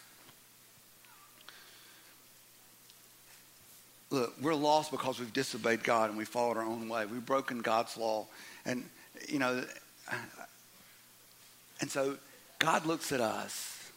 Look, 4.12 4.36
we're 4.40 4.54
lost 4.54 4.92
because 4.92 5.20
we've 5.20 5.34
disobeyed 5.34 5.84
God 5.84 6.10
and 6.10 6.20
we 6.20 6.24
followed 6.24 6.58
our 6.58 6.64
own 6.64 6.88
way. 6.88 7.08
We've 7.08 7.26
broken 7.26 7.62
God's 7.62 7.98
law. 7.98 8.28
And, 8.64 8.86
you 9.28 9.40
know, 9.40 9.64
and 11.82 11.90
so 11.90 12.18
God 12.60 12.86
looks 12.86 13.12
at 13.12 13.22
us. 13.22 13.92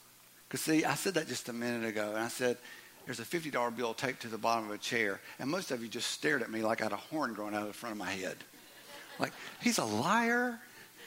Because, 0.48 0.62
see, 0.62 0.86
I 0.86 0.94
said 0.94 1.12
that 1.14 1.28
just 1.28 1.50
a 1.50 1.52
minute 1.52 1.86
ago. 1.86 2.08
And 2.14 2.24
I 2.24 2.28
said, 2.28 2.56
there's 3.04 3.20
a 3.20 3.24
$50 3.24 3.76
bill 3.76 3.92
taped 3.92 4.22
to 4.22 4.28
the 4.28 4.38
bottom 4.38 4.64
of 4.64 4.74
a 4.74 4.78
chair. 4.78 5.20
And 5.38 5.50
most 5.50 5.70
of 5.70 5.82
you 5.82 5.88
just 5.88 6.10
stared 6.10 6.40
at 6.40 6.50
me 6.50 6.62
like 6.62 6.80
I 6.80 6.84
had 6.84 6.92
a 6.92 6.96
horn 6.96 7.34
growing 7.34 7.54
out 7.54 7.60
of 7.60 7.68
the 7.68 7.74
front 7.74 7.92
of 7.92 7.98
my 7.98 8.10
head. 8.10 8.36
Like, 9.18 9.32
he's 9.62 9.76
a 9.76 9.84
liar. 9.84 10.58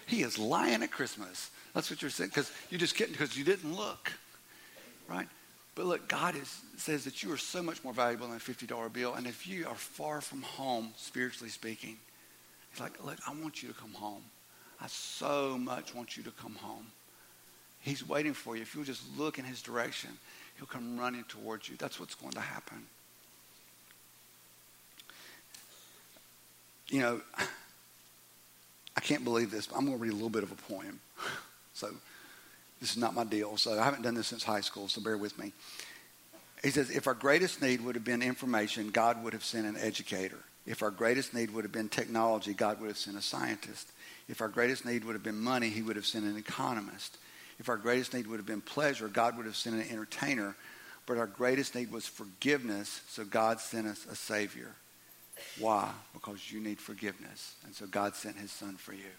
He 0.05 0.21
is 0.21 0.37
lying 0.37 0.83
at 0.83 0.91
Christmas. 0.91 1.49
That's 1.73 1.89
what 1.89 2.01
you're 2.01 2.11
saying, 2.11 2.29
because 2.29 2.51
you 2.69 2.77
just 2.77 2.95
couldn't, 2.95 3.13
because 3.13 3.37
you 3.37 3.43
didn't 3.43 3.75
look, 3.75 4.11
right? 5.07 5.27
But 5.75 5.85
look, 5.85 6.07
God 6.07 6.35
is, 6.35 6.61
says 6.77 7.03
that 7.05 7.23
you 7.23 7.31
are 7.31 7.37
so 7.37 7.63
much 7.63 7.83
more 7.83 7.93
valuable 7.93 8.27
than 8.27 8.37
a 8.37 8.39
$50 8.39 8.93
bill. 8.93 9.15
And 9.15 9.25
if 9.25 9.47
you 9.47 9.67
are 9.67 9.75
far 9.75 10.21
from 10.21 10.43
home, 10.43 10.93
spiritually 10.97 11.49
speaking, 11.49 11.97
He's 12.73 12.81
like, 12.81 13.03
look, 13.05 13.17
I 13.27 13.33
want 13.33 13.61
you 13.61 13.69
to 13.69 13.75
come 13.75 13.93
home. 13.93 14.23
I 14.81 14.87
so 14.87 15.57
much 15.57 15.93
want 15.93 16.17
you 16.17 16.23
to 16.23 16.31
come 16.31 16.55
home. 16.55 16.87
He's 17.79 18.07
waiting 18.07 18.33
for 18.33 18.55
you. 18.55 18.63
If 18.63 18.73
you'll 18.73 18.83
just 18.83 19.03
look 19.17 19.37
in 19.37 19.45
his 19.45 19.61
direction, 19.61 20.09
he'll 20.57 20.65
come 20.65 20.97
running 20.97 21.23
towards 21.25 21.69
you. 21.69 21.75
That's 21.77 21.99
what's 21.99 22.15
going 22.15 22.33
to 22.33 22.39
happen. 22.39 22.83
You 26.89 27.01
know, 27.01 27.21
I 28.97 29.01
can't 29.01 29.23
believe 29.23 29.51
this, 29.51 29.67
but 29.67 29.77
I'm 29.77 29.85
going 29.85 29.97
to 29.97 30.01
read 30.01 30.11
a 30.11 30.15
little 30.15 30.29
bit 30.29 30.43
of 30.43 30.51
a 30.51 30.55
poem. 30.55 30.99
So 31.73 31.89
this 32.79 32.91
is 32.91 32.97
not 32.97 33.13
my 33.13 33.23
deal. 33.23 33.57
So 33.57 33.79
I 33.79 33.83
haven't 33.83 34.03
done 34.03 34.15
this 34.15 34.27
since 34.27 34.43
high 34.43 34.61
school, 34.61 34.87
so 34.87 35.01
bear 35.01 35.17
with 35.17 35.37
me. 35.39 35.51
He 36.63 36.69
says, 36.69 36.89
if 36.89 37.07
our 37.07 37.13
greatest 37.13 37.61
need 37.61 37.81
would 37.81 37.95
have 37.95 38.05
been 38.05 38.21
information, 38.21 38.89
God 38.89 39.23
would 39.23 39.33
have 39.33 39.43
sent 39.43 39.67
an 39.67 39.75
educator. 39.77 40.39
If 40.65 40.81
our 40.81 40.91
greatest 40.91 41.33
need 41.33 41.51
would 41.51 41.65
have 41.65 41.73
been 41.73 41.89
technology, 41.89 42.53
God 42.53 42.79
would 42.79 42.87
have 42.87 42.97
sent 42.97 43.17
a 43.17 43.21
scientist. 43.21 43.91
If 44.29 44.39
our 44.39 44.47
greatest 44.47 44.85
need 44.85 45.03
would 45.03 45.13
have 45.13 45.23
been 45.23 45.39
money, 45.39 45.69
he 45.69 45.81
would 45.81 45.97
have 45.97 46.05
sent 46.05 46.23
an 46.23 46.37
economist. 46.37 47.17
If 47.59 47.67
our 47.67 47.75
greatest 47.75 48.13
need 48.13 48.27
would 48.27 48.37
have 48.37 48.45
been 48.45 48.61
pleasure, 48.61 49.09
God 49.09 49.35
would 49.35 49.45
have 49.45 49.57
sent 49.57 49.75
an 49.75 49.89
entertainer. 49.89 50.55
But 51.05 51.17
our 51.17 51.27
greatest 51.27 51.75
need 51.75 51.91
was 51.91 52.05
forgiveness, 52.05 53.01
so 53.09 53.25
God 53.25 53.59
sent 53.59 53.87
us 53.87 54.05
a 54.09 54.15
Savior. 54.15 54.71
Why? 55.59 55.91
Because 56.13 56.49
you 56.49 56.61
need 56.61 56.79
forgiveness. 56.79 57.55
And 57.65 57.75
so 57.75 57.85
God 57.85 58.15
sent 58.15 58.37
his 58.37 58.51
son 58.51 58.75
for 58.75 58.93
you. 58.93 59.11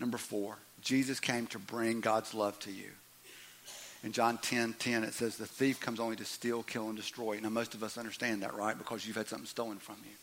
Number 0.00 0.18
four, 0.18 0.56
Jesus 0.80 1.18
came 1.20 1.46
to 1.48 1.58
bring 1.58 2.00
God's 2.00 2.34
love 2.34 2.58
to 2.60 2.70
you. 2.70 2.90
In 4.04 4.12
John 4.12 4.38
10 4.38 4.74
10, 4.78 5.02
it 5.04 5.14
says, 5.14 5.36
The 5.36 5.46
thief 5.46 5.80
comes 5.80 5.98
only 5.98 6.16
to 6.16 6.24
steal, 6.24 6.62
kill, 6.62 6.88
and 6.88 6.96
destroy. 6.96 7.40
Now, 7.40 7.48
most 7.48 7.74
of 7.74 7.82
us 7.82 7.98
understand 7.98 8.42
that, 8.42 8.54
right? 8.54 8.78
Because 8.78 9.06
you've 9.06 9.16
had 9.16 9.26
something 9.26 9.46
stolen 9.46 9.78
from 9.78 9.96
you. 10.04 10.14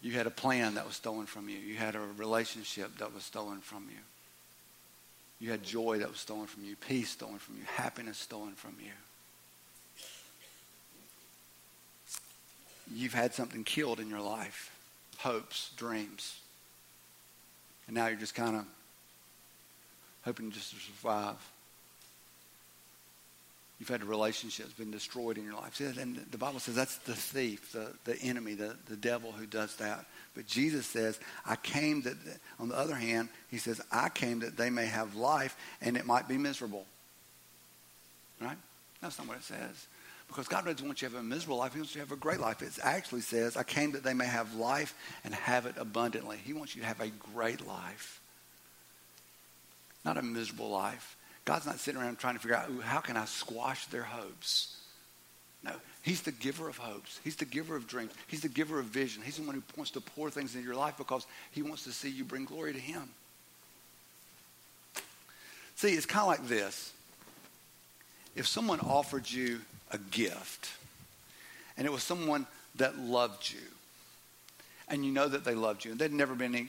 You 0.00 0.12
had 0.16 0.26
a 0.26 0.30
plan 0.30 0.74
that 0.74 0.86
was 0.86 0.96
stolen 0.96 1.26
from 1.26 1.48
you. 1.48 1.58
You 1.58 1.76
had 1.76 1.94
a 1.94 2.00
relationship 2.16 2.98
that 2.98 3.14
was 3.14 3.24
stolen 3.24 3.60
from 3.60 3.86
you. 3.88 3.98
You 5.40 5.50
had 5.50 5.64
joy 5.64 5.98
that 5.98 6.08
was 6.08 6.20
stolen 6.20 6.46
from 6.46 6.64
you, 6.64 6.76
peace 6.76 7.10
stolen 7.10 7.38
from 7.38 7.56
you, 7.56 7.64
happiness 7.66 8.18
stolen 8.18 8.52
from 8.52 8.76
you. 8.80 8.92
You've 12.94 13.14
had 13.14 13.34
something 13.34 13.64
killed 13.64 13.98
in 13.98 14.08
your 14.08 14.20
life 14.20 14.70
hopes, 15.22 15.70
dreams. 15.76 16.38
And 17.86 17.96
now 17.96 18.08
you're 18.08 18.18
just 18.18 18.34
kind 18.34 18.56
of 18.56 18.64
hoping 20.24 20.50
just 20.50 20.70
to 20.70 20.76
survive. 20.76 21.36
You've 23.78 23.88
had 23.88 24.02
a 24.02 24.06
relationship 24.06 24.66
that's 24.66 24.78
been 24.78 24.92
destroyed 24.92 25.38
in 25.38 25.44
your 25.44 25.54
life. 25.54 25.80
And 25.80 26.24
the 26.30 26.38
Bible 26.38 26.60
says 26.60 26.76
that's 26.76 26.98
the 26.98 27.14
thief, 27.14 27.72
the, 27.72 27.88
the 28.04 28.16
enemy, 28.20 28.54
the, 28.54 28.76
the 28.88 28.96
devil 28.96 29.32
who 29.32 29.44
does 29.44 29.74
that. 29.76 30.06
But 30.36 30.46
Jesus 30.46 30.86
says, 30.86 31.18
I 31.44 31.56
came 31.56 32.02
that, 32.02 32.16
on 32.60 32.68
the 32.68 32.78
other 32.78 32.94
hand, 32.94 33.28
he 33.50 33.58
says, 33.58 33.80
I 33.90 34.08
came 34.08 34.40
that 34.40 34.56
they 34.56 34.70
may 34.70 34.86
have 34.86 35.16
life 35.16 35.56
and 35.80 35.96
it 35.96 36.06
might 36.06 36.28
be 36.28 36.38
miserable. 36.38 36.86
Right? 38.40 38.56
That's 39.00 39.18
not 39.18 39.26
what 39.26 39.38
it 39.38 39.44
says. 39.44 39.86
Because 40.32 40.48
God 40.48 40.64
doesn't 40.64 40.84
want 40.86 41.02
you 41.02 41.08
to 41.08 41.14
have 41.14 41.22
a 41.22 41.26
miserable 41.26 41.58
life. 41.58 41.74
He 41.74 41.80
wants 41.80 41.94
you 41.94 42.00
to 42.00 42.06
have 42.08 42.16
a 42.16 42.20
great 42.20 42.40
life. 42.40 42.62
It 42.62 42.78
actually 42.82 43.20
says, 43.20 43.54
I 43.54 43.64
came 43.64 43.92
that 43.92 44.02
they 44.02 44.14
may 44.14 44.24
have 44.24 44.54
life 44.54 44.94
and 45.24 45.34
have 45.34 45.66
it 45.66 45.74
abundantly. 45.76 46.38
He 46.42 46.54
wants 46.54 46.74
you 46.74 46.80
to 46.80 46.88
have 46.88 47.00
a 47.02 47.08
great 47.34 47.66
life, 47.66 48.20
not 50.06 50.16
a 50.16 50.22
miserable 50.22 50.70
life. 50.70 51.16
God's 51.44 51.66
not 51.66 51.80
sitting 51.80 52.00
around 52.00 52.18
trying 52.18 52.34
to 52.34 52.40
figure 52.40 52.56
out, 52.56 52.70
how 52.82 53.00
can 53.00 53.18
I 53.18 53.26
squash 53.26 53.84
their 53.86 54.04
hopes? 54.04 54.78
No, 55.62 55.72
he's 56.00 56.22
the 56.22 56.32
giver 56.32 56.66
of 56.66 56.78
hopes. 56.78 57.20
He's 57.22 57.36
the 57.36 57.44
giver 57.44 57.76
of 57.76 57.86
dreams. 57.86 58.12
He's 58.26 58.40
the 58.40 58.48
giver 58.48 58.78
of 58.78 58.86
vision. 58.86 59.22
He's 59.22 59.36
the 59.36 59.42
one 59.42 59.54
who 59.54 59.62
wants 59.76 59.90
to 59.92 60.00
pour 60.00 60.30
things 60.30 60.54
into 60.54 60.66
your 60.66 60.76
life 60.76 60.96
because 60.96 61.26
he 61.50 61.62
wants 61.62 61.84
to 61.84 61.92
see 61.92 62.08
you 62.08 62.24
bring 62.24 62.46
glory 62.46 62.72
to 62.72 62.80
him. 62.80 63.06
See, 65.76 65.92
it's 65.92 66.06
kind 66.06 66.22
of 66.22 66.28
like 66.28 66.48
this. 66.48 66.92
If 68.34 68.46
someone 68.46 68.80
offered 68.80 69.30
you 69.30 69.60
a 69.92 69.98
gift. 69.98 70.70
And 71.76 71.86
it 71.86 71.92
was 71.92 72.02
someone 72.02 72.46
that 72.76 72.98
loved 72.98 73.50
you. 73.50 73.60
And 74.88 75.04
you 75.04 75.12
know 75.12 75.28
that 75.28 75.44
they 75.44 75.54
loved 75.54 75.84
you. 75.84 75.92
And 75.92 76.00
they'd 76.00 76.12
never 76.12 76.34
been, 76.34 76.68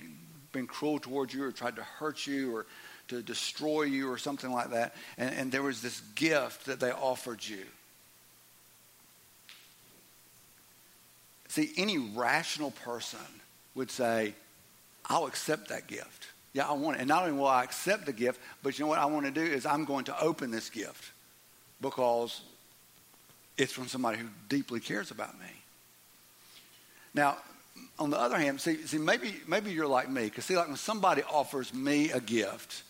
been 0.52 0.68
cruel 0.68 1.00
towards 1.00 1.34
you 1.34 1.44
or 1.44 1.52
tried 1.52 1.78
to 1.78 1.84
hurt 1.84 2.28
you 2.28 2.56
or 2.56 2.66
to 3.10 3.22
destroy 3.22 3.84
you 3.84 4.10
or 4.10 4.18
something 4.18 4.52
like 4.52 4.72
that. 4.72 4.96
And, 5.18 5.34
and 5.36 5.52
there 5.52 5.64
was 5.64 5.82
this 5.82 6.02
gift 6.16 6.66
that 6.66 6.80
they 6.80 6.92
offered 6.92 7.46
you. 7.46 7.64
See, 11.50 11.72
any 11.78 11.98
rational 11.98 12.72
person 12.72 13.20
would 13.76 13.92
say, 13.92 14.34
I'll 15.06 15.26
accept 15.26 15.70
that 15.70 15.88
gift. 15.88 16.28
Yeah, 16.54 16.68
I 16.68 16.74
want 16.74 16.98
it. 16.98 17.00
And 17.02 17.08
not 17.08 17.24
only 17.24 17.38
will 17.38 17.48
I 17.48 17.64
accept 17.64 18.06
the 18.06 18.14
gift, 18.14 18.40
but 18.62 18.78
you 18.78 18.86
know 18.86 18.90
what 18.90 19.00
I 19.00 19.06
want 19.06 19.26
to 19.26 19.32
do 19.32 19.42
is 19.42 19.66
I'm 19.66 19.86
going 19.86 20.06
to 20.06 20.20
open 20.20 20.50
this 20.50 20.70
gift 20.70 21.13
because 21.82 22.42
it's 23.58 23.72
from 23.72 23.88
somebody 23.88 24.18
who 24.18 24.28
deeply 24.50 24.80
cares 24.80 25.12
about 25.12 25.40
me. 25.40 25.48
Now, 27.14 27.38
on 28.00 28.10
the 28.10 28.20
other 28.20 28.38
hand, 28.38 28.60
see, 28.60 28.78
see 28.86 28.98
maybe, 28.98 29.36
maybe 29.48 29.72
you're 29.72 29.88
like 29.88 30.10
me, 30.10 30.26
because 30.26 30.46
see, 30.46 30.56
like 30.56 30.68
when 30.68 30.78
somebody 30.78 31.22
offers 31.24 31.74
me 31.74 32.12
a 32.12 32.20
gift, 32.20 32.84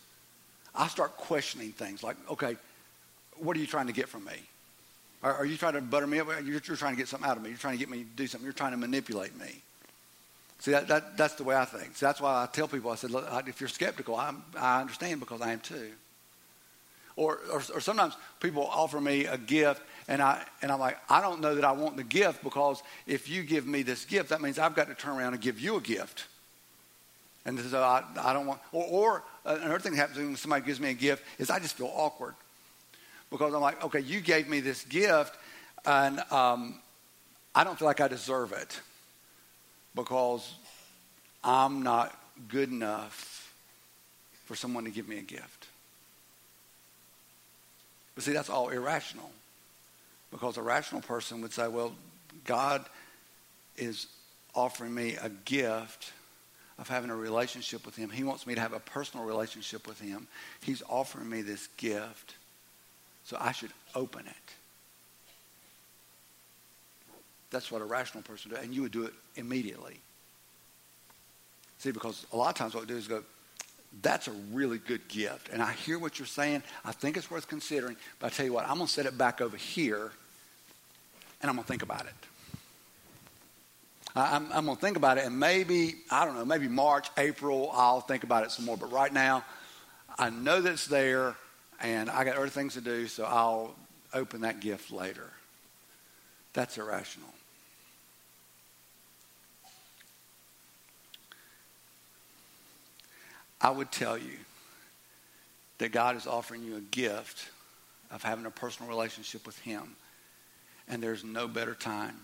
I 0.74 0.88
start 0.88 1.18
questioning 1.18 1.72
things 1.72 2.04
like, 2.04 2.16
okay, 2.32 2.58
what 3.38 3.58
are 3.58 3.60
you 3.60 3.68
trying 3.68 3.88
to 3.88 3.94
get 3.94 4.08
from 4.08 4.26
me? 4.26 4.34
Are, 5.22 5.34
are 5.34 5.46
you 5.46 5.58
trying 5.58 5.74
to 5.74 5.82
butter 5.82 6.08
me 6.08 6.20
up? 6.20 6.28
You're, 6.28 6.62
you're, 6.66 6.76
trying 6.76 6.94
to 6.94 6.98
get 6.98 7.08
something 7.08 7.30
out 7.30 7.38
of 7.38 7.44
me. 7.44 7.50
You're 7.50 7.58
trying 7.58 7.76
to 7.76 7.80
get 7.80 7.90
me 7.90 8.00
to 8.00 8.10
do 8.16 8.28
something. 8.28 8.46
You're 8.46 8.54
trying 8.54 8.72
to 8.72 8.78
manipulate 8.78 9.38
me. 9.38 9.62
See, 10.60 10.72
that, 10.72 10.88
that, 10.88 11.18
that's 11.18 11.36
the 11.36 11.44
way 11.44 11.56
I 11.56 11.66
think. 11.66 11.98
That's 11.98 12.22
why 12.22 12.44
I 12.44 12.48
tell 12.52 12.68
people, 12.68 12.92
I 12.92 12.96
said, 12.96 13.12
look, 13.12 13.26
if 13.48 13.60
you're 13.60 13.68
skeptical, 13.68 14.16
i 14.16 14.34
I 14.58 14.82
understand 14.82 15.20
because 15.20 15.42
I 15.42 15.52
am 15.52 15.60
too. 15.60 15.92
Or, 17.16 17.40
or, 17.52 17.62
or, 17.74 17.80
sometimes 17.80 18.16
people 18.40 18.66
offer 18.66 19.00
me 19.00 19.26
a 19.26 19.38
gift 19.38 19.82
and, 20.08 20.20
I, 20.20 20.44
and 20.64 20.72
I'm 20.72 20.80
like, 20.80 20.98
I 21.10 21.22
don't 21.22 21.42
know 21.42 21.54
that 21.54 21.64
I 21.64 21.72
want 21.72 21.96
the 21.96 22.04
gift 22.04 22.44
because 22.44 22.82
if 23.06 23.30
you 23.30 23.44
give 23.44 23.68
me 23.68 23.84
this 23.84 24.04
gift, 24.06 24.30
that 24.30 24.42
means 24.42 24.58
I've 24.58 24.76
got 24.76 24.88
to 24.88 24.96
turn 24.96 25.18
around 25.18 25.34
and 25.34 25.42
give 25.42 25.60
you 25.60 25.76
a 25.76 25.82
gift. 25.82 26.26
And 27.46 27.60
so 27.60 27.82
I, 27.82 28.04
I 28.20 28.34
don't 28.34 28.48
want, 28.48 28.62
or, 28.72 28.86
or 28.86 29.24
another 29.46 29.80
thing 29.80 29.92
that 29.92 29.98
happens 29.98 30.18
when 30.18 30.36
somebody 30.36 30.66
gives 30.66 30.80
me 30.80 30.90
a 30.90 30.96
gift 30.96 31.24
is 31.38 31.50
I 31.50 31.60
just 31.60 31.76
feel 31.78 31.92
awkward 31.94 32.34
because 33.30 33.54
I'm 33.54 33.62
like, 33.62 33.84
okay, 33.84 34.00
you 34.00 34.20
gave 34.20 34.48
me 34.50 34.60
this 34.60 34.84
gift 34.86 35.36
and 35.86 36.20
um, 36.32 36.80
I 37.54 37.64
don't 37.64 37.78
feel 37.78 37.88
like 37.88 38.02
I 38.02 38.08
deserve 38.08 38.54
it 38.54 38.80
because 39.96 40.56
I'm 41.44 41.84
not 41.84 42.18
good 42.48 42.72
enough 42.72 43.54
for 44.46 44.56
someone 44.56 44.86
to 44.86 44.92
give 44.92 45.08
me 45.08 45.20
a 45.20 45.22
gift. 45.22 45.68
But 48.16 48.24
see, 48.24 48.34
that's 48.34 48.50
all 48.50 48.70
irrational. 48.70 49.32
Because 50.32 50.58
a 50.58 50.62
rational 50.62 51.02
person 51.02 51.42
would 51.42 51.54
say, 51.54 51.68
well, 51.68 51.94
God 52.46 52.86
is 53.78 54.08
offering 54.56 54.94
me 54.94 55.16
a 55.22 55.30
gift 55.30 56.12
of 56.80 56.88
having 56.88 57.10
a 57.10 57.16
relationship 57.16 57.86
with 57.86 57.96
Him. 57.96 58.10
He 58.10 58.24
wants 58.24 58.48
me 58.48 58.56
to 58.56 58.62
have 58.62 58.74
a 58.74 58.80
personal 58.80 59.26
relationship 59.26 59.88
with 59.88 60.00
Him. 60.00 60.28
He's 60.62 60.82
offering 60.90 61.30
me 61.30 61.42
this 61.42 61.68
gift, 61.78 62.36
so 63.26 63.38
I 63.40 63.52
should 63.52 63.72
open 63.96 64.26
it. 64.26 64.34
That's 67.52 67.72
what 67.72 67.82
a 67.82 67.86
rational 67.86 68.24
person 68.24 68.50
would 68.50 68.58
do, 68.58 68.64
and 68.64 68.74
you 68.74 68.82
would 68.82 68.92
do 68.92 69.06
it 69.06 69.14
immediately. 69.36 70.00
See, 71.78 71.92
because 71.92 72.26
a 72.34 72.38
lot 72.38 72.50
of 72.50 72.56
times 72.56 72.74
what 72.74 72.82
we 72.82 72.88
do 72.88 72.98
is 72.98 73.08
go, 73.08 73.24
that's 74.02 74.28
a 74.28 74.34
really 74.52 74.80
good 74.80 75.08
gift. 75.08 75.50
And 75.50 75.62
I 75.62 75.72
hear 75.74 76.00
what 76.00 76.20
you're 76.20 76.26
saying. 76.26 76.64
I 76.84 76.92
think 76.92 77.18
it's 77.18 77.30
worth 77.30 77.48
considering. 77.48 77.96
But 78.20 78.28
I 78.28 78.30
tell 78.36 78.46
you 78.46 78.54
what, 78.54 78.68
I'm 78.68 78.78
going 78.78 78.88
to 78.88 78.94
set 78.94 79.06
it 79.06 79.18
back 79.18 79.42
over 79.42 79.58
here 79.58 80.12
and 81.42 81.50
I'm 81.50 81.56
going 81.56 81.64
to 81.64 81.68
think 81.68 81.84
about 81.84 82.06
it. 82.06 82.14
I'm, 84.16 84.52
I'm 84.54 84.66
going 84.66 84.78
to 84.78 84.82
think 84.82 84.96
about 84.96 85.18
it, 85.18 85.26
and 85.26 85.40
maybe, 85.40 85.96
I 86.12 86.24
don't 86.24 86.36
know, 86.36 86.46
maybe 86.46 86.68
March, 86.68 87.10
April, 87.18 87.72
I'll 87.74 88.00
think 88.00 88.24
about 88.24 88.44
it 88.44 88.52
some 88.52 88.64
more. 88.66 88.78
But 88.78 88.92
right 88.92 89.12
now, 89.12 89.44
I 90.20 90.30
know 90.30 90.62
that 90.62 90.72
it's 90.72 90.88
there, 90.88 91.36
and 91.82 92.10
I 92.10 92.24
got 92.24 92.38
other 92.38 92.48
things 92.48 92.76
to 92.76 92.82
do, 92.82 93.08
so 93.08 93.26
I'll 93.26 93.76
open 94.14 94.42
that 94.42 94.60
gift 94.60 94.92
later. 94.92 95.32
That's 96.54 96.78
irrational. 96.78 97.30
I 103.64 103.72
would 103.72 103.92
tell 103.94 104.18
you 104.18 104.38
that 105.78 105.94
God 105.94 106.18
is 106.18 106.28
offering 106.28 106.64
you 106.64 106.76
a 106.76 106.82
gift 106.82 107.48
of 108.12 108.22
having 108.22 108.46
a 108.46 108.52
personal 108.52 108.90
relationship 108.90 109.46
with 109.46 109.58
Him. 109.60 109.96
And 110.90 111.02
there's 111.02 111.24
no 111.24 111.48
better 111.48 111.74
time 111.74 112.18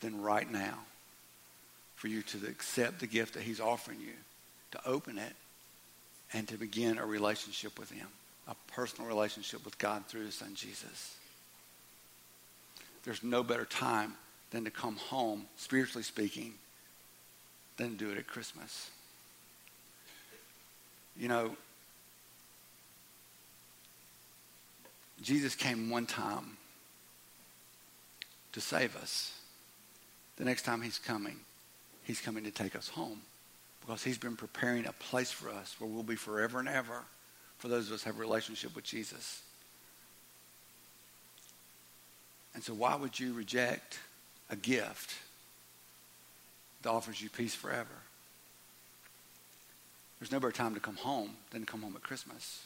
than 0.00 0.22
right 0.22 0.50
now 0.50 0.78
for 1.96 2.06
you 2.06 2.22
to 2.22 2.46
accept 2.46 3.00
the 3.00 3.08
gift 3.08 3.34
that 3.34 3.42
He's 3.42 3.60
offering 3.60 4.00
you, 4.00 4.12
to 4.70 4.80
open 4.86 5.18
it, 5.18 5.32
and 6.32 6.46
to 6.46 6.56
begin 6.56 6.98
a 6.98 7.04
relationship 7.04 7.76
with 7.76 7.90
Him, 7.90 8.06
a 8.46 8.54
personal 8.72 9.08
relationship 9.08 9.64
with 9.64 9.76
God 9.78 10.06
through 10.06 10.26
His 10.26 10.36
Son 10.36 10.54
Jesus. 10.54 11.16
There's 13.02 13.24
no 13.24 13.42
better 13.42 13.64
time 13.64 14.14
than 14.50 14.64
to 14.64 14.70
come 14.70 14.96
home, 14.96 15.46
spiritually 15.56 16.04
speaking, 16.04 16.54
than 17.78 17.90
to 17.90 17.96
do 17.96 18.10
it 18.12 18.18
at 18.18 18.28
Christmas. 18.28 18.90
You 21.18 21.26
know, 21.26 21.56
Jesus 25.20 25.56
came 25.56 25.90
one 25.90 26.06
time 26.06 26.56
to 28.52 28.60
save 28.60 28.96
us. 28.96 29.34
The 30.36 30.44
next 30.44 30.62
time 30.62 30.80
he's 30.80 30.98
coming, 30.98 31.36
he's 32.04 32.20
coming 32.20 32.44
to 32.44 32.52
take 32.52 32.76
us 32.76 32.88
home 32.88 33.20
because 33.80 34.04
he's 34.04 34.18
been 34.18 34.36
preparing 34.36 34.86
a 34.86 34.92
place 34.92 35.32
for 35.32 35.50
us 35.50 35.74
where 35.78 35.90
we'll 35.90 36.04
be 36.04 36.14
forever 36.14 36.60
and 36.60 36.68
ever 36.68 37.02
for 37.58 37.66
those 37.66 37.88
of 37.88 37.94
us 37.94 38.04
who 38.04 38.10
have 38.10 38.18
a 38.18 38.20
relationship 38.20 38.76
with 38.76 38.84
Jesus. 38.84 39.42
And 42.54 42.62
so, 42.62 42.74
why 42.74 42.94
would 42.94 43.18
you 43.18 43.32
reject 43.32 43.98
a 44.50 44.56
gift 44.56 45.14
that 46.82 46.90
offers 46.90 47.20
you 47.20 47.28
peace 47.28 47.54
forever? 47.54 47.88
There's 50.18 50.32
no 50.32 50.40
better 50.40 50.52
time 50.52 50.74
to 50.74 50.80
come 50.80 50.96
home 50.96 51.30
than 51.50 51.60
to 51.60 51.66
come 51.66 51.82
home 51.82 51.94
at 51.94 52.02
Christmas. 52.02 52.64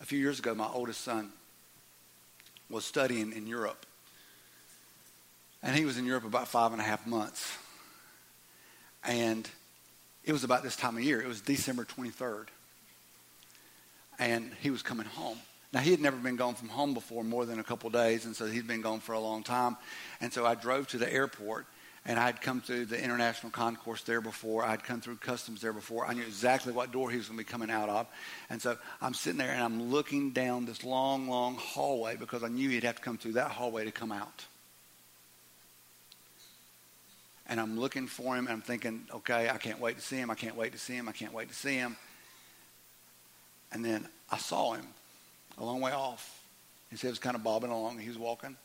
A 0.00 0.04
few 0.04 0.18
years 0.18 0.38
ago, 0.40 0.54
my 0.54 0.68
oldest 0.68 1.02
son 1.02 1.30
was 2.68 2.84
studying 2.84 3.32
in 3.32 3.46
Europe. 3.46 3.86
And 5.62 5.76
he 5.76 5.84
was 5.84 5.98
in 5.98 6.06
Europe 6.06 6.24
about 6.24 6.48
five 6.48 6.72
and 6.72 6.80
a 6.80 6.84
half 6.84 7.06
months. 7.06 7.56
And 9.04 9.48
it 10.24 10.32
was 10.32 10.42
about 10.42 10.62
this 10.62 10.74
time 10.74 10.96
of 10.96 11.04
year. 11.04 11.20
It 11.20 11.28
was 11.28 11.40
December 11.40 11.84
23rd. 11.84 12.46
And 14.18 14.50
he 14.60 14.70
was 14.70 14.82
coming 14.82 15.06
home. 15.06 15.38
Now, 15.72 15.80
he 15.80 15.90
had 15.90 16.00
never 16.00 16.16
been 16.16 16.36
gone 16.36 16.54
from 16.54 16.68
home 16.68 16.92
before 16.92 17.24
more 17.24 17.46
than 17.46 17.58
a 17.58 17.64
couple 17.64 17.88
days, 17.88 18.26
and 18.26 18.36
so 18.36 18.46
he'd 18.46 18.66
been 18.66 18.82
gone 18.82 19.00
for 19.00 19.14
a 19.14 19.20
long 19.20 19.42
time. 19.42 19.76
And 20.20 20.32
so 20.32 20.44
I 20.44 20.54
drove 20.54 20.88
to 20.88 20.98
the 20.98 21.10
airport, 21.10 21.66
and 22.04 22.18
I'd 22.18 22.40
come 22.40 22.60
through 22.60 22.86
the 22.86 23.00
international 23.00 23.52
concourse 23.52 24.02
there 24.02 24.20
before. 24.20 24.64
I'd 24.64 24.82
come 24.82 25.00
through 25.00 25.16
customs 25.16 25.60
there 25.60 25.72
before. 25.72 26.04
I 26.04 26.14
knew 26.14 26.22
exactly 26.22 26.72
what 26.72 26.90
door 26.90 27.10
he 27.10 27.16
was 27.16 27.28
going 27.28 27.38
to 27.38 27.44
be 27.44 27.48
coming 27.48 27.70
out 27.70 27.88
of. 27.88 28.08
And 28.50 28.60
so 28.60 28.76
I'm 29.00 29.14
sitting 29.14 29.38
there, 29.38 29.52
and 29.52 29.62
I'm 29.62 29.90
looking 29.90 30.32
down 30.32 30.64
this 30.64 30.82
long, 30.82 31.28
long 31.28 31.54
hallway 31.54 32.16
because 32.16 32.42
I 32.42 32.48
knew 32.48 32.68
he'd 32.70 32.82
have 32.82 32.96
to 32.96 33.02
come 33.02 33.18
through 33.18 33.34
that 33.34 33.52
hallway 33.52 33.84
to 33.84 33.92
come 33.92 34.10
out. 34.10 34.44
And 37.46 37.60
I'm 37.60 37.78
looking 37.78 38.08
for 38.08 38.34
him, 38.34 38.46
and 38.46 38.52
I'm 38.52 38.62
thinking, 38.62 39.02
okay, 39.14 39.48
I 39.48 39.58
can't 39.58 39.78
wait 39.78 39.96
to 39.96 40.02
see 40.02 40.16
him. 40.16 40.30
I 40.30 40.34
can't 40.34 40.56
wait 40.56 40.72
to 40.72 40.78
see 40.78 40.94
him. 40.94 41.08
I 41.08 41.12
can't 41.12 41.32
wait 41.32 41.50
to 41.50 41.54
see 41.54 41.74
him. 41.74 41.96
And 43.70 43.84
then 43.84 44.08
I 44.30 44.38
saw 44.38 44.72
him 44.72 44.86
a 45.56 45.64
long 45.64 45.80
way 45.80 45.92
off. 45.92 46.40
His 46.90 47.00
head 47.00 47.10
was 47.10 47.18
kind 47.20 47.36
of 47.36 47.44
bobbing 47.44 47.70
along. 47.70 47.98
He 47.98 48.08
was 48.08 48.18
walking. 48.18 48.56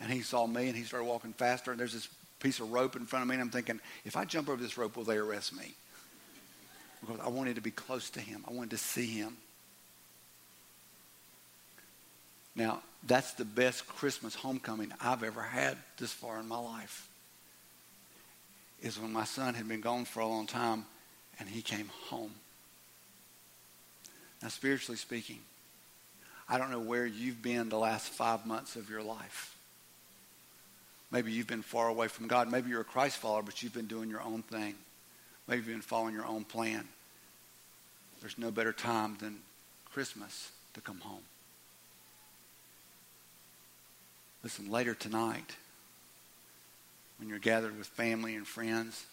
And 0.00 0.10
he 0.10 0.22
saw 0.22 0.46
me 0.46 0.68
and 0.68 0.76
he 0.76 0.82
started 0.82 1.06
walking 1.06 1.32
faster. 1.32 1.70
And 1.70 1.80
there's 1.80 1.94
this 1.94 2.08
piece 2.44 2.60
of 2.60 2.70
rope 2.70 2.94
in 2.94 3.06
front 3.06 3.22
of 3.22 3.28
me. 3.28 3.34
And 3.34 3.42
I'm 3.42 3.50
thinking, 3.50 3.80
if 4.04 4.16
I 4.16 4.26
jump 4.26 4.50
over 4.50 4.62
this 4.62 4.76
rope, 4.76 4.96
will 4.96 5.04
they 5.04 5.16
arrest 5.16 5.56
me? 5.56 5.72
Because 7.00 7.18
I 7.20 7.28
wanted 7.28 7.56
to 7.56 7.62
be 7.62 7.70
close 7.70 8.10
to 8.10 8.20
him. 8.20 8.44
I 8.46 8.52
wanted 8.52 8.70
to 8.70 8.76
see 8.76 9.06
him. 9.06 9.38
Now, 12.54 12.82
that's 13.06 13.32
the 13.32 13.46
best 13.46 13.88
Christmas 13.88 14.34
homecoming 14.34 14.92
I've 15.00 15.22
ever 15.22 15.40
had 15.40 15.78
this 15.98 16.12
far 16.12 16.38
in 16.38 16.46
my 16.46 16.58
life. 16.58 17.08
Is 18.82 19.00
when 19.00 19.12
my 19.12 19.24
son 19.24 19.54
had 19.54 19.66
been 19.66 19.80
gone 19.80 20.04
for 20.04 20.20
a 20.20 20.26
long 20.26 20.46
time 20.46 20.84
and 21.40 21.48
he 21.48 21.62
came 21.62 21.88
home. 22.10 22.32
Now, 24.42 24.48
spiritually 24.48 24.98
speaking, 24.98 25.38
I 26.46 26.58
don't 26.58 26.70
know 26.70 26.78
where 26.78 27.06
you've 27.06 27.40
been 27.40 27.70
the 27.70 27.78
last 27.78 28.10
five 28.10 28.44
months 28.44 28.76
of 28.76 28.90
your 28.90 29.02
life. 29.02 29.53
Maybe 31.14 31.30
you've 31.30 31.46
been 31.46 31.62
far 31.62 31.86
away 31.86 32.08
from 32.08 32.26
God. 32.26 32.50
Maybe 32.50 32.70
you're 32.70 32.80
a 32.80 32.84
Christ 32.84 33.18
follower, 33.18 33.42
but 33.42 33.62
you've 33.62 33.72
been 33.72 33.86
doing 33.86 34.10
your 34.10 34.20
own 34.20 34.42
thing. 34.42 34.74
Maybe 35.46 35.58
you've 35.58 35.68
been 35.68 35.80
following 35.80 36.12
your 36.12 36.26
own 36.26 36.42
plan. 36.42 36.88
There's 38.20 38.36
no 38.36 38.50
better 38.50 38.72
time 38.72 39.16
than 39.20 39.36
Christmas 39.92 40.50
to 40.72 40.80
come 40.80 40.98
home. 40.98 41.22
Listen, 44.42 44.68
later 44.72 44.92
tonight, 44.92 45.54
when 47.20 47.28
you're 47.28 47.38
gathered 47.38 47.78
with 47.78 47.86
family 47.86 48.34
and 48.34 48.44
friends, 48.44 49.06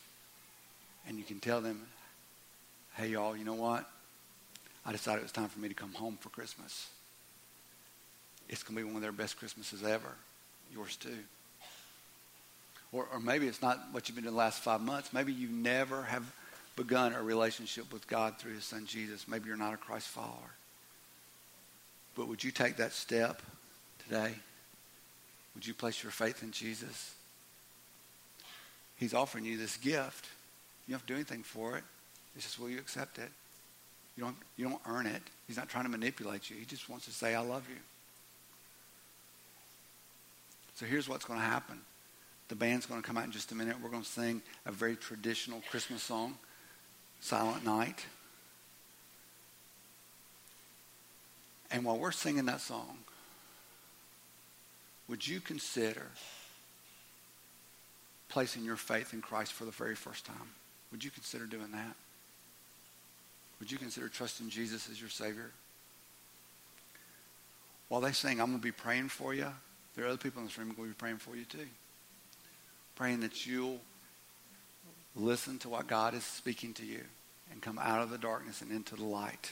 and 1.07 1.19
you 1.19 1.23
can 1.23 1.39
tell 1.39 1.61
them, 1.61 1.83
hey, 2.95 3.09
y'all, 3.09 3.37
you 3.37 3.45
know 3.45 3.53
what? 3.53 3.87
I 4.87 4.91
decided 4.91 5.19
it 5.19 5.25
was 5.25 5.31
time 5.31 5.49
for 5.49 5.59
me 5.59 5.67
to 5.67 5.75
come 5.75 5.93
home 5.93 6.17
for 6.19 6.29
Christmas 6.29 6.87
it's 8.49 8.63
going 8.63 8.75
to 8.75 8.83
be 8.83 8.85
one 8.85 8.97
of 8.97 9.01
their 9.01 9.13
best 9.13 9.37
Christmases 9.37 9.83
ever. 9.83 10.13
Yours 10.73 10.97
too. 10.97 11.17
Or, 12.91 13.07
or 13.11 13.19
maybe 13.19 13.47
it's 13.47 13.61
not 13.61 13.79
what 13.91 14.07
you've 14.07 14.15
been 14.15 14.23
doing 14.23 14.35
the 14.35 14.39
last 14.39 14.61
five 14.61 14.81
months. 14.81 15.13
Maybe 15.13 15.31
you 15.31 15.47
never 15.47 16.03
have 16.03 16.23
begun 16.75 17.13
a 17.13 17.21
relationship 17.21 17.91
with 17.91 18.07
God 18.07 18.37
through 18.37 18.53
his 18.53 18.63
son 18.63 18.85
Jesus. 18.85 19.27
Maybe 19.27 19.47
you're 19.47 19.57
not 19.57 19.73
a 19.73 19.77
Christ 19.77 20.07
follower. 20.07 20.55
But 22.15 22.27
would 22.27 22.43
you 22.43 22.51
take 22.51 22.77
that 22.77 22.91
step 22.91 23.41
today? 24.03 24.33
Would 25.55 25.65
you 25.65 25.73
place 25.73 26.03
your 26.03 26.11
faith 26.11 26.43
in 26.43 26.51
Jesus? 26.51 27.13
He's 28.97 29.13
offering 29.13 29.45
you 29.45 29.57
this 29.57 29.77
gift. 29.77 30.27
You 30.87 30.93
don't 30.93 30.99
have 30.99 31.07
to 31.07 31.13
do 31.13 31.15
anything 31.15 31.43
for 31.43 31.77
it. 31.77 31.83
It's 32.35 32.45
just 32.45 32.59
will 32.59 32.69
you 32.69 32.79
accept 32.79 33.17
it? 33.17 33.29
You 34.17 34.23
don't, 34.23 34.35
you 34.57 34.67
don't 34.67 34.81
earn 34.87 35.05
it. 35.05 35.21
He's 35.47 35.57
not 35.57 35.69
trying 35.69 35.85
to 35.85 35.89
manipulate 35.89 36.49
you. 36.49 36.57
He 36.57 36.65
just 36.65 36.89
wants 36.89 37.05
to 37.05 37.11
say, 37.11 37.33
I 37.33 37.41
love 37.41 37.67
you. 37.69 37.77
So 40.75 40.85
here's 40.85 41.07
what's 41.07 41.25
going 41.25 41.39
to 41.39 41.45
happen. 41.45 41.79
The 42.51 42.57
band's 42.57 42.85
going 42.85 43.01
to 43.01 43.07
come 43.07 43.17
out 43.17 43.23
in 43.23 43.31
just 43.31 43.53
a 43.53 43.55
minute. 43.55 43.77
We're 43.81 43.89
going 43.89 44.03
to 44.03 44.09
sing 44.09 44.41
a 44.65 44.73
very 44.73 44.97
traditional 44.97 45.61
Christmas 45.69 46.03
song, 46.03 46.37
Silent 47.21 47.63
Night. 47.63 48.05
And 51.71 51.85
while 51.85 51.97
we're 51.97 52.11
singing 52.11 52.47
that 52.47 52.59
song, 52.59 52.97
would 55.07 55.25
you 55.25 55.39
consider 55.39 56.07
placing 58.27 58.65
your 58.65 58.75
faith 58.75 59.13
in 59.13 59.21
Christ 59.21 59.53
for 59.53 59.63
the 59.63 59.71
very 59.71 59.95
first 59.95 60.25
time? 60.25 60.49
Would 60.91 61.05
you 61.05 61.09
consider 61.09 61.45
doing 61.45 61.71
that? 61.71 61.95
Would 63.61 63.71
you 63.71 63.77
consider 63.77 64.09
trusting 64.09 64.49
Jesus 64.49 64.89
as 64.89 64.99
your 64.99 65.09
Savior? 65.09 65.51
While 67.87 68.01
they 68.01 68.11
sing, 68.11 68.41
I'm 68.41 68.47
going 68.47 68.59
to 68.59 68.61
be 68.61 68.73
praying 68.73 69.07
for 69.07 69.33
you. 69.33 69.47
There 69.95 70.03
are 70.03 70.09
other 70.09 70.17
people 70.17 70.41
in 70.41 70.47
this 70.47 70.57
room 70.57 70.73
who 70.75 70.83
to 70.83 70.89
be 70.89 70.93
praying 70.95 71.19
for 71.19 71.37
you 71.37 71.45
too. 71.45 71.67
Praying 72.95 73.21
that 73.21 73.45
you'll 73.45 73.79
listen 75.15 75.57
to 75.59 75.69
what 75.69 75.87
God 75.87 76.13
is 76.13 76.23
speaking 76.23 76.73
to 76.75 76.85
you 76.85 77.01
and 77.51 77.61
come 77.61 77.79
out 77.79 78.01
of 78.01 78.09
the 78.09 78.17
darkness 78.17 78.61
and 78.61 78.71
into 78.71 78.95
the 78.95 79.03
light. 79.03 79.51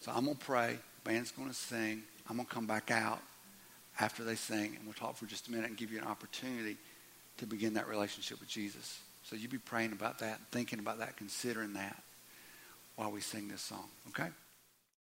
So 0.00 0.12
I'm 0.14 0.24
going 0.24 0.36
to 0.36 0.44
pray. 0.44 0.78
Band's 1.04 1.30
going 1.30 1.48
to 1.48 1.54
sing. 1.54 2.02
I'm 2.28 2.36
going 2.36 2.46
to 2.46 2.54
come 2.54 2.66
back 2.66 2.90
out 2.90 3.20
after 4.00 4.24
they 4.24 4.34
sing, 4.34 4.74
and 4.76 4.84
we'll 4.84 4.94
talk 4.94 5.16
for 5.16 5.26
just 5.26 5.48
a 5.48 5.50
minute 5.50 5.68
and 5.68 5.76
give 5.76 5.92
you 5.92 5.98
an 5.98 6.04
opportunity 6.04 6.76
to 7.38 7.46
begin 7.46 7.74
that 7.74 7.88
relationship 7.88 8.40
with 8.40 8.48
Jesus. 8.48 9.00
So 9.24 9.36
you 9.36 9.48
be 9.48 9.58
praying 9.58 9.92
about 9.92 10.18
that, 10.18 10.40
thinking 10.50 10.78
about 10.78 10.98
that, 10.98 11.16
considering 11.16 11.74
that 11.74 11.96
while 12.96 13.10
we 13.10 13.20
sing 13.20 13.48
this 13.48 13.62
song, 13.62 13.86
okay? 14.08 14.28